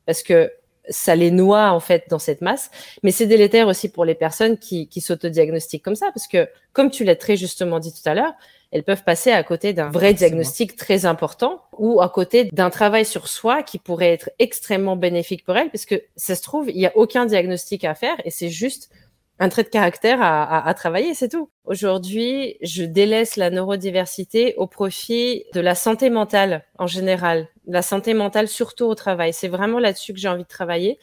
parce 0.05 0.23
que 0.23 0.51
ça 0.89 1.15
les 1.15 1.31
noie 1.31 1.71
en 1.71 1.79
fait 1.79 2.05
dans 2.09 2.19
cette 2.19 2.41
masse. 2.41 2.69
Mais 3.03 3.11
c'est 3.11 3.25
délétère 3.25 3.67
aussi 3.67 3.89
pour 3.89 4.05
les 4.05 4.15
personnes 4.15 4.57
qui, 4.57 4.87
qui 4.87 5.01
s'autodiagnostiquent 5.01 5.83
comme 5.83 5.95
ça, 5.95 6.07
parce 6.13 6.27
que 6.27 6.47
comme 6.73 6.91
tu 6.91 7.03
l'as 7.03 7.15
très 7.15 7.37
justement 7.37 7.79
dit 7.79 7.93
tout 7.93 8.07
à 8.07 8.13
l'heure, 8.13 8.33
elles 8.71 8.83
peuvent 8.83 9.03
passer 9.03 9.31
à 9.31 9.43
côté 9.43 9.71
d'un 9.71 9.91
vrai 9.91 10.15
diagnostic 10.15 10.75
très 10.75 11.05
important 11.05 11.61
ou 11.77 12.01
à 12.01 12.09
côté 12.09 12.45
d'un 12.45 12.71
travail 12.71 13.05
sur 13.05 13.27
soi 13.27 13.61
qui 13.61 13.77
pourrait 13.77 14.11
être 14.11 14.31
extrêmement 14.39 14.95
bénéfique 14.95 15.45
pour 15.45 15.55
elles, 15.55 15.69
parce 15.69 15.85
que 15.85 16.01
ça 16.15 16.35
se 16.35 16.41
trouve, 16.41 16.69
il 16.69 16.77
n'y 16.77 16.87
a 16.87 16.97
aucun 16.97 17.25
diagnostic 17.27 17.85
à 17.85 17.93
faire 17.93 18.15
et 18.25 18.31
c'est 18.31 18.49
juste 18.49 18.89
un 19.43 19.49
trait 19.49 19.63
de 19.63 19.69
caractère 19.69 20.21
à, 20.21 20.43
à, 20.43 20.67
à 20.67 20.73
travailler, 20.73 21.13
c'est 21.13 21.27
tout. 21.27 21.49
Aujourd'hui, 21.65 22.57
je 22.61 22.83
délaisse 22.83 23.35
la 23.35 23.49
neurodiversité 23.49 24.55
au 24.55 24.67
profit 24.67 25.43
de 25.53 25.59
la 25.59 25.75
santé 25.75 26.09
mentale 26.09 26.63
en 26.79 26.87
général, 26.87 27.49
la 27.67 27.81
santé 27.81 28.13
mentale 28.13 28.47
surtout 28.47 28.85
au 28.85 28.95
travail. 28.95 29.33
C'est 29.33 29.49
vraiment 29.49 29.79
là-dessus 29.79 30.13
que 30.13 30.19
j'ai 30.19 30.29
envie 30.29 30.43
de 30.43 30.47
travailler 30.47 30.97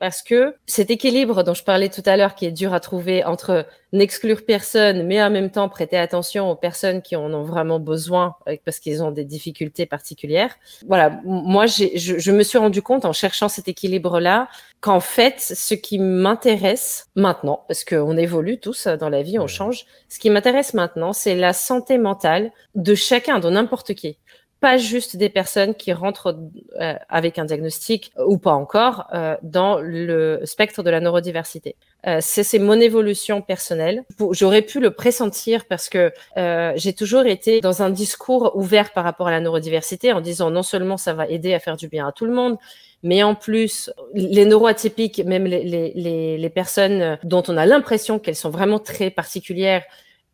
parce 0.00 0.22
que 0.22 0.56
cet 0.66 0.90
équilibre 0.90 1.44
dont 1.44 1.52
je 1.52 1.62
parlais 1.62 1.90
tout 1.90 2.02
à 2.06 2.16
l'heure, 2.16 2.34
qui 2.34 2.46
est 2.46 2.52
dur 2.52 2.72
à 2.72 2.80
trouver 2.80 3.22
entre 3.22 3.66
n'exclure 3.92 4.44
personne, 4.46 5.06
mais 5.06 5.22
en 5.22 5.30
même 5.30 5.50
temps 5.50 5.68
prêter 5.68 5.98
attention 5.98 6.50
aux 6.50 6.56
personnes 6.56 7.02
qui 7.02 7.16
en 7.16 7.32
ont 7.34 7.44
vraiment 7.44 7.78
besoin 7.78 8.34
euh, 8.48 8.56
parce 8.64 8.78
qu'ils 8.78 9.02
ont 9.02 9.10
des 9.10 9.24
difficultés 9.24 9.84
particulières. 9.84 10.56
Voilà, 10.88 11.20
moi, 11.24 11.66
je, 11.66 11.84
je 11.94 12.32
me 12.32 12.42
suis 12.42 12.56
rendu 12.56 12.80
compte 12.82 13.04
en 13.04 13.12
cherchant 13.12 13.48
cet 13.48 13.68
équilibre-là 13.68 14.48
qu'en 14.80 15.00
fait, 15.00 15.34
ce 15.38 15.74
qui 15.74 15.98
m'intéresse 15.98 17.08
maintenant, 17.14 17.64
parce 17.68 17.84
qu'on 17.84 18.16
évolue 18.16 18.58
tous 18.58 18.86
dans 18.86 19.10
la 19.10 19.22
vie, 19.22 19.38
on 19.38 19.46
change, 19.46 19.84
ce 20.08 20.18
qui 20.18 20.30
m'intéresse 20.30 20.72
maintenant, 20.72 21.12
c'est 21.12 21.34
la 21.34 21.52
santé 21.52 21.98
mentale 21.98 22.52
de 22.74 22.94
chacun, 22.94 23.38
de 23.38 23.50
n'importe 23.50 23.92
qui 23.92 24.16
pas 24.60 24.76
juste 24.76 25.16
des 25.16 25.30
personnes 25.30 25.74
qui 25.74 25.92
rentrent 25.92 26.38
euh, 26.80 26.94
avec 27.08 27.38
un 27.38 27.44
diagnostic 27.46 28.12
ou 28.26 28.38
pas 28.38 28.52
encore 28.52 29.06
euh, 29.14 29.36
dans 29.42 29.80
le 29.80 30.40
spectre 30.44 30.82
de 30.82 30.90
la 30.90 31.00
neurodiversité. 31.00 31.76
Euh, 32.06 32.18
c'est 32.20 32.58
mon 32.58 32.80
évolution 32.80 33.42
personnelle. 33.42 34.04
J'aurais 34.32 34.62
pu 34.62 34.80
le 34.80 34.90
pressentir 34.90 35.66
parce 35.66 35.88
que 35.88 36.12
euh, 36.36 36.72
j'ai 36.76 36.92
toujours 36.92 37.26
été 37.26 37.60
dans 37.60 37.82
un 37.82 37.90
discours 37.90 38.52
ouvert 38.54 38.92
par 38.92 39.04
rapport 39.04 39.28
à 39.28 39.30
la 39.30 39.40
neurodiversité 39.40 40.12
en 40.12 40.20
disant 40.20 40.50
non 40.50 40.62
seulement 40.62 40.96
ça 40.96 41.12
va 41.12 41.26
aider 41.26 41.52
à 41.54 41.58
faire 41.58 41.76
du 41.76 41.88
bien 41.88 42.06
à 42.06 42.12
tout 42.12 42.24
le 42.24 42.32
monde, 42.32 42.56
mais 43.02 43.22
en 43.22 43.34
plus, 43.34 43.90
les 44.14 44.44
neuroatypiques, 44.44 45.24
même 45.24 45.44
les, 45.44 45.64
les, 45.64 46.38
les 46.38 46.50
personnes 46.50 47.18
dont 47.24 47.42
on 47.48 47.56
a 47.56 47.64
l'impression 47.64 48.18
qu'elles 48.18 48.36
sont 48.36 48.50
vraiment 48.50 48.78
très 48.78 49.10
particulières, 49.10 49.84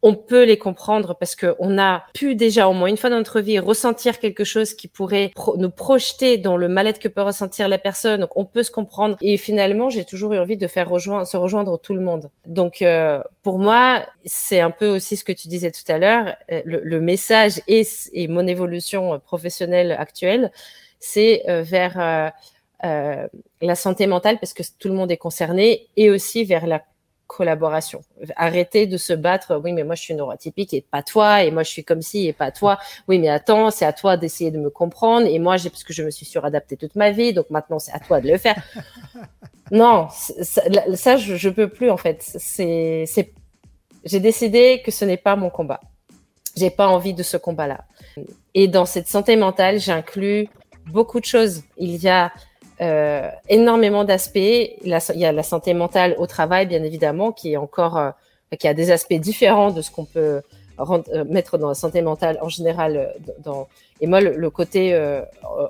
on 0.06 0.14
peut 0.14 0.44
les 0.44 0.56
comprendre 0.56 1.16
parce 1.18 1.34
que 1.34 1.56
on 1.58 1.78
a 1.78 2.04
pu 2.14 2.36
déjà 2.36 2.68
au 2.68 2.72
moins 2.72 2.86
une 2.86 2.96
fois 2.96 3.10
dans 3.10 3.16
notre 3.16 3.40
vie 3.40 3.58
ressentir 3.58 4.20
quelque 4.20 4.44
chose 4.44 4.72
qui 4.72 4.86
pourrait 4.86 5.32
nous 5.56 5.68
projeter 5.68 6.38
dans 6.38 6.56
le 6.56 6.68
mal-être 6.68 7.00
que 7.00 7.08
peut 7.08 7.22
ressentir 7.22 7.68
la 7.68 7.76
personne. 7.76 8.20
Donc 8.20 8.30
on 8.36 8.44
peut 8.44 8.62
se 8.62 8.70
comprendre. 8.70 9.16
Et 9.20 9.36
finalement, 9.36 9.90
j'ai 9.90 10.04
toujours 10.04 10.32
eu 10.32 10.38
envie 10.38 10.56
de 10.56 10.68
faire 10.68 10.88
rejoindre, 10.88 11.26
se 11.26 11.36
rejoindre 11.36 11.76
tout 11.76 11.92
le 11.92 12.02
monde. 12.02 12.30
Donc 12.46 12.82
euh, 12.82 13.20
pour 13.42 13.58
moi, 13.58 14.06
c'est 14.24 14.60
un 14.60 14.70
peu 14.70 14.86
aussi 14.86 15.16
ce 15.16 15.24
que 15.24 15.32
tu 15.32 15.48
disais 15.48 15.72
tout 15.72 15.90
à 15.90 15.98
l'heure. 15.98 16.36
Euh, 16.52 16.62
le, 16.64 17.00
message 17.00 17.60
et, 17.66 17.84
mon 18.28 18.46
évolution 18.46 19.18
professionnelle 19.18 19.90
actuelle, 19.90 20.52
c'est 21.00 21.42
euh, 21.48 21.62
vers 21.62 22.32
la 22.84 23.74
santé 23.74 24.06
mentale 24.06 24.38
parce 24.38 24.54
que 24.54 24.62
tout 24.78 24.86
le 24.86 24.94
monde 24.94 25.10
est 25.10 25.16
concerné 25.16 25.88
et 25.96 26.10
aussi 26.10 26.44
vers 26.44 26.68
la 26.68 26.84
collaboration. 27.26 28.02
Arrêter 28.36 28.86
de 28.86 28.96
se 28.96 29.12
battre. 29.12 29.60
Oui, 29.62 29.72
mais 29.72 29.84
moi 29.84 29.94
je 29.94 30.02
suis 30.02 30.14
neurotypique 30.14 30.74
et 30.74 30.82
pas 30.82 31.02
toi. 31.02 31.42
Et 31.42 31.50
moi 31.50 31.62
je 31.62 31.70
suis 31.70 31.84
comme 31.84 32.02
ci 32.02 32.26
et 32.26 32.32
pas 32.32 32.50
toi. 32.50 32.78
Oui, 33.08 33.18
mais 33.18 33.28
attends, 33.28 33.70
c'est 33.70 33.84
à 33.84 33.92
toi 33.92 34.16
d'essayer 34.16 34.50
de 34.50 34.58
me 34.58 34.70
comprendre. 34.70 35.26
Et 35.26 35.38
moi 35.38 35.56
j'ai 35.56 35.70
parce 35.70 35.84
que 35.84 35.92
je 35.92 36.02
me 36.02 36.10
suis 36.10 36.26
suradapté 36.26 36.76
toute 36.76 36.96
ma 36.96 37.10
vie, 37.10 37.32
donc 37.32 37.50
maintenant 37.50 37.78
c'est 37.78 37.92
à 37.92 38.00
toi 38.00 38.20
de 38.20 38.28
le 38.28 38.38
faire. 38.38 38.56
non, 39.70 40.08
ça, 40.10 41.16
je, 41.16 41.36
je, 41.36 41.48
peux 41.48 41.68
plus 41.68 41.90
en 41.90 41.96
fait. 41.96 42.22
C'est, 42.22 43.04
c'est, 43.06 43.32
j'ai 44.04 44.20
décidé 44.20 44.82
que 44.84 44.90
ce 44.90 45.04
n'est 45.04 45.16
pas 45.16 45.36
mon 45.36 45.50
combat. 45.50 45.80
J'ai 46.56 46.70
pas 46.70 46.88
envie 46.88 47.12
de 47.12 47.22
ce 47.22 47.36
combat-là. 47.36 47.84
Et 48.54 48.68
dans 48.68 48.86
cette 48.86 49.08
santé 49.08 49.36
mentale, 49.36 49.78
j'inclus 49.78 50.48
beaucoup 50.86 51.20
de 51.20 51.24
choses. 51.26 51.62
Il 51.76 51.96
y 51.96 52.08
a 52.08 52.32
euh, 52.80 53.30
énormément 53.48 54.04
d'aspects. 54.04 54.36
Il 54.36 54.98
y 55.14 55.24
a 55.24 55.32
la 55.32 55.42
santé 55.42 55.74
mentale 55.74 56.14
au 56.18 56.26
travail, 56.26 56.66
bien 56.66 56.82
évidemment, 56.82 57.32
qui 57.32 57.52
est 57.52 57.56
encore, 57.56 57.96
euh, 57.96 58.10
qui 58.58 58.68
a 58.68 58.74
des 58.74 58.90
aspects 58.90 59.14
différents 59.14 59.70
de 59.70 59.80
ce 59.80 59.90
qu'on 59.90 60.04
peut 60.04 60.42
euh, 60.78 61.24
mettre 61.28 61.56
dans 61.56 61.68
la 61.68 61.74
santé 61.74 62.02
mentale 62.02 62.38
en 62.42 62.48
général. 62.48 63.14
Euh. 63.46 63.50
Et 64.00 64.06
moi, 64.06 64.20
le, 64.20 64.50
côté 64.50 64.94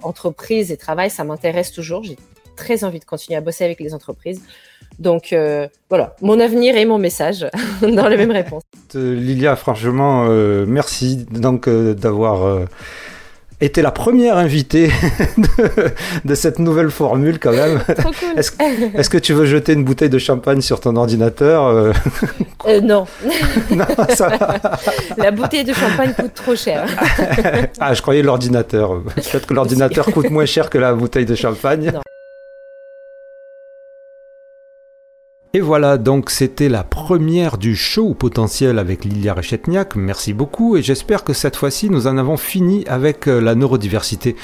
entreprise 0.03 0.73
et 0.73 0.77
travail, 0.77 1.11
ça 1.11 1.23
m'intéresse 1.23 1.71
toujours. 1.73 2.03
J'ai 2.03 2.17
très 2.57 2.83
envie 2.83 2.99
de 2.99 3.05
continuer 3.05 3.37
à 3.37 3.41
bosser 3.41 3.65
avec 3.65 3.79
les 3.79 3.95
entreprises. 3.95 4.43
Donc 4.99 5.33
voilà, 5.89 6.17
mon 6.23 6.41
avenir 6.41 6.77
et 6.77 6.87
mon 6.87 6.99
message 6.99 7.47
dans 7.83 8.09
les 8.09 8.17
mêmes 8.17 8.33
réponses. 8.33 8.65
Lilia, 8.95 9.55
franchement, 9.55 10.25
merci 10.67 11.25
donc 11.31 11.69
d'avoir 11.69 12.67
était 13.61 13.83
la 13.83 13.91
première 13.91 14.37
invitée 14.37 14.91
de, 16.25 16.35
cette 16.35 16.59
nouvelle 16.59 16.91
formule 16.91 17.39
quand 17.39 17.53
même. 17.53 17.81
Cool. 17.97 18.15
Est-ce, 18.95 19.11
que 19.11 19.19
tu 19.19 19.33
veux 19.33 19.47
jeter 19.47 19.73
une 19.73 19.85
bouteille 19.85 20.11
de 20.11 20.19
champagne 20.19 20.61
sur 20.61 20.81
ton 20.81 20.95
ordinateur 20.97 21.67
euh? 21.67 21.93
Euh, 22.67 22.81
Non. 22.81 23.07
non 23.71 23.85
ça 24.11 24.31
La 25.17 25.31
bouteille 25.31 25.65
de 25.65 25.73
champagne 25.73 26.13
coûte 26.15 26.35
trop 26.35 26.55
cher. 26.57 26.87
ah, 27.81 27.95
je 27.95 28.03
croyais 28.03 28.23
l'ordinateur. 28.23 29.03
Peut-être 29.15 29.47
que 29.47 29.55
l'ordinateur 29.55 30.07
coûte 30.07 30.31
moins 30.31 30.47
cher 30.47 30.71
que 30.71 30.79
la 30.79 30.95
bouteille 30.95 31.27
de 31.27 31.35
champagne. 31.35 31.93
Non. 31.95 32.01
Et 35.57 35.61
voilà, 35.61 35.97
donc 35.97 36.29
c'était 36.29 36.69
la 36.69 36.85
première 36.85 37.57
du 37.57 37.75
show 37.75 38.13
potentiel 38.13 38.79
avec 38.79 39.07
Lilia 39.07 39.33
Rechetniak. 39.33 39.97
Merci 39.97 40.35
beaucoup 40.35 40.77
et 40.77 40.83
j'espère 40.83 41.25
que 41.25 41.33
cette 41.33 41.57
fois-ci 41.57 41.89
nous 41.89 42.07
en 42.07 42.19
avons 42.19 42.37
fini 42.37 42.85
avec 42.89 43.27
euh, 43.27 43.41
la 43.41 43.55
neurodiversité. 43.55 44.37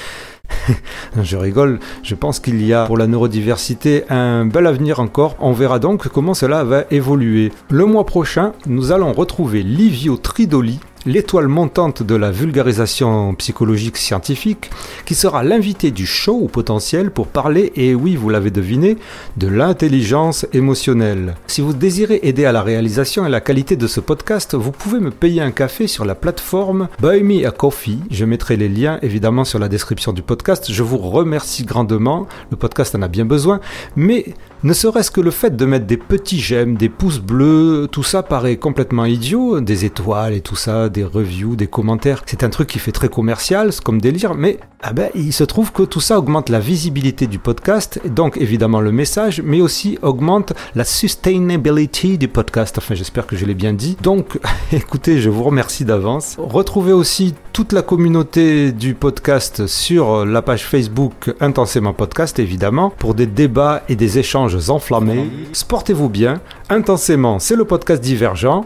je 1.21 1.37
rigole, 1.37 1.79
je 2.01 2.15
pense 2.15 2.39
qu'il 2.39 2.65
y 2.65 2.73
a 2.73 2.85
pour 2.87 2.97
la 2.97 3.05
neurodiversité 3.05 4.05
un 4.09 4.47
bel 4.47 4.65
avenir 4.65 4.99
encore. 4.99 5.35
On 5.39 5.51
verra 5.51 5.77
donc 5.77 6.07
comment 6.07 6.33
cela 6.33 6.63
va 6.63 6.85
évoluer. 6.89 7.51
Le 7.69 7.85
mois 7.85 8.07
prochain, 8.07 8.53
nous 8.65 8.91
allons 8.91 9.13
retrouver 9.13 9.61
Livio 9.61 10.17
Tridoli 10.17 10.79
l'étoile 11.05 11.47
montante 11.47 12.03
de 12.03 12.15
la 12.15 12.31
vulgarisation 12.31 13.33
psychologique 13.35 13.97
scientifique, 13.97 14.69
qui 15.05 15.15
sera 15.15 15.43
l'invité 15.43 15.91
du 15.91 16.05
show 16.05 16.37
au 16.37 16.47
potentiel 16.47 17.11
pour 17.11 17.27
parler, 17.27 17.71
et 17.75 17.93
oui, 17.95 18.15
vous 18.15 18.29
l'avez 18.29 18.51
deviné, 18.51 18.97
de 19.37 19.47
l'intelligence 19.47 20.45
émotionnelle. 20.53 21.35
Si 21.47 21.61
vous 21.61 21.73
désirez 21.73 22.19
aider 22.23 22.45
à 22.45 22.51
la 22.51 22.61
réalisation 22.61 23.25
et 23.25 23.29
la 23.29 23.41
qualité 23.41 23.75
de 23.75 23.87
ce 23.87 23.99
podcast, 23.99 24.55
vous 24.55 24.71
pouvez 24.71 24.99
me 24.99 25.11
payer 25.11 25.41
un 25.41 25.51
café 25.51 25.87
sur 25.87 26.05
la 26.05 26.15
plateforme 26.15 26.87
Buy 27.01 27.23
Me 27.23 27.45
a 27.45 27.51
Coffee. 27.51 27.99
Je 28.09 28.25
mettrai 28.25 28.57
les 28.57 28.69
liens 28.69 28.99
évidemment 29.01 29.43
sur 29.43 29.59
la 29.59 29.69
description 29.69 30.13
du 30.13 30.21
podcast. 30.21 30.71
Je 30.71 30.83
vous 30.83 30.97
remercie 30.97 31.63
grandement. 31.63 32.27
Le 32.51 32.57
podcast 32.57 32.95
en 32.95 33.01
a 33.01 33.07
bien 33.07 33.25
besoin, 33.25 33.59
mais 33.95 34.33
ne 34.63 34.71
serait-ce 34.71 35.11
que 35.11 35.19
le 35.19 35.31
fait 35.31 35.55
de 35.57 35.65
mettre 35.65 35.85
des 35.85 35.97
petits 35.97 36.39
j'aime, 36.39 36.77
des 36.77 36.87
pouces 36.87 37.19
bleus, 37.19 37.89
tout 37.91 38.03
ça 38.03 38.23
paraît 38.23 38.55
complètement 38.55 39.03
idiot, 39.03 39.59
des 39.59 39.83
étoiles 39.83 40.33
et 40.33 40.39
tout 40.41 40.55
ça, 40.55 40.87
des 40.93 41.03
reviews, 41.03 41.57
des 41.57 41.67
commentaires. 41.67 42.23
C'est 42.25 42.43
un 42.43 42.49
truc 42.49 42.69
qui 42.69 42.79
fait 42.79 42.93
très 42.93 43.09
commercial, 43.09 43.71
comme 43.83 43.99
délire, 43.99 44.35
mais 44.35 44.59
ah 44.81 44.93
ben, 44.93 45.09
il 45.15 45.33
se 45.33 45.43
trouve 45.43 45.71
que 45.71 45.83
tout 45.83 46.01
ça 46.01 46.17
augmente 46.17 46.49
la 46.49 46.59
visibilité 46.59 47.27
du 47.27 47.39
podcast, 47.39 48.01
donc 48.05 48.37
évidemment 48.37 48.81
le 48.81 48.91
message, 48.91 49.41
mais 49.43 49.61
aussi 49.61 49.97
augmente 50.01 50.53
la 50.75 50.83
sustainability 50.83 52.17
du 52.17 52.27
podcast. 52.27 52.77
Enfin, 52.77 52.93
j'espère 52.93 53.25
que 53.25 53.35
je 53.35 53.45
l'ai 53.45 53.53
bien 53.53 53.73
dit. 53.73 53.97
Donc, 54.01 54.39
écoutez, 54.71 55.19
je 55.19 55.29
vous 55.29 55.43
remercie 55.43 55.85
d'avance. 55.85 56.35
Retrouvez 56.37 56.93
aussi 56.93 57.33
toute 57.53 57.73
la 57.73 57.81
communauté 57.81 58.71
du 58.71 58.93
podcast 58.93 59.67
sur 59.67 60.25
la 60.25 60.41
page 60.41 60.65
Facebook 60.65 61.33
Intensément 61.39 61.93
Podcast, 61.93 62.37
évidemment, 62.39 62.89
pour 62.89 63.15
des 63.15 63.25
débats 63.25 63.83
et 63.89 63.95
des 63.95 64.19
échanges 64.19 64.69
enflammés. 64.69 65.29
Sportez-vous 65.53 66.09
bien. 66.09 66.41
Intensément, 66.69 67.39
c'est 67.39 67.55
le 67.55 67.65
podcast 67.65 68.01
divergent. 68.01 68.65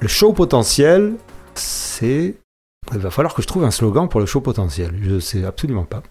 Le 0.00 0.08
show 0.08 0.32
potentiel, 0.32 1.14
c'est... 1.54 2.36
Il 2.92 2.98
va 2.98 3.10
falloir 3.10 3.34
que 3.34 3.42
je 3.42 3.46
trouve 3.46 3.64
un 3.64 3.70
slogan 3.70 4.08
pour 4.08 4.20
le 4.20 4.26
show 4.26 4.40
potentiel. 4.40 4.98
Je 5.02 5.20
sais 5.20 5.44
absolument 5.44 5.84
pas. 5.84 6.02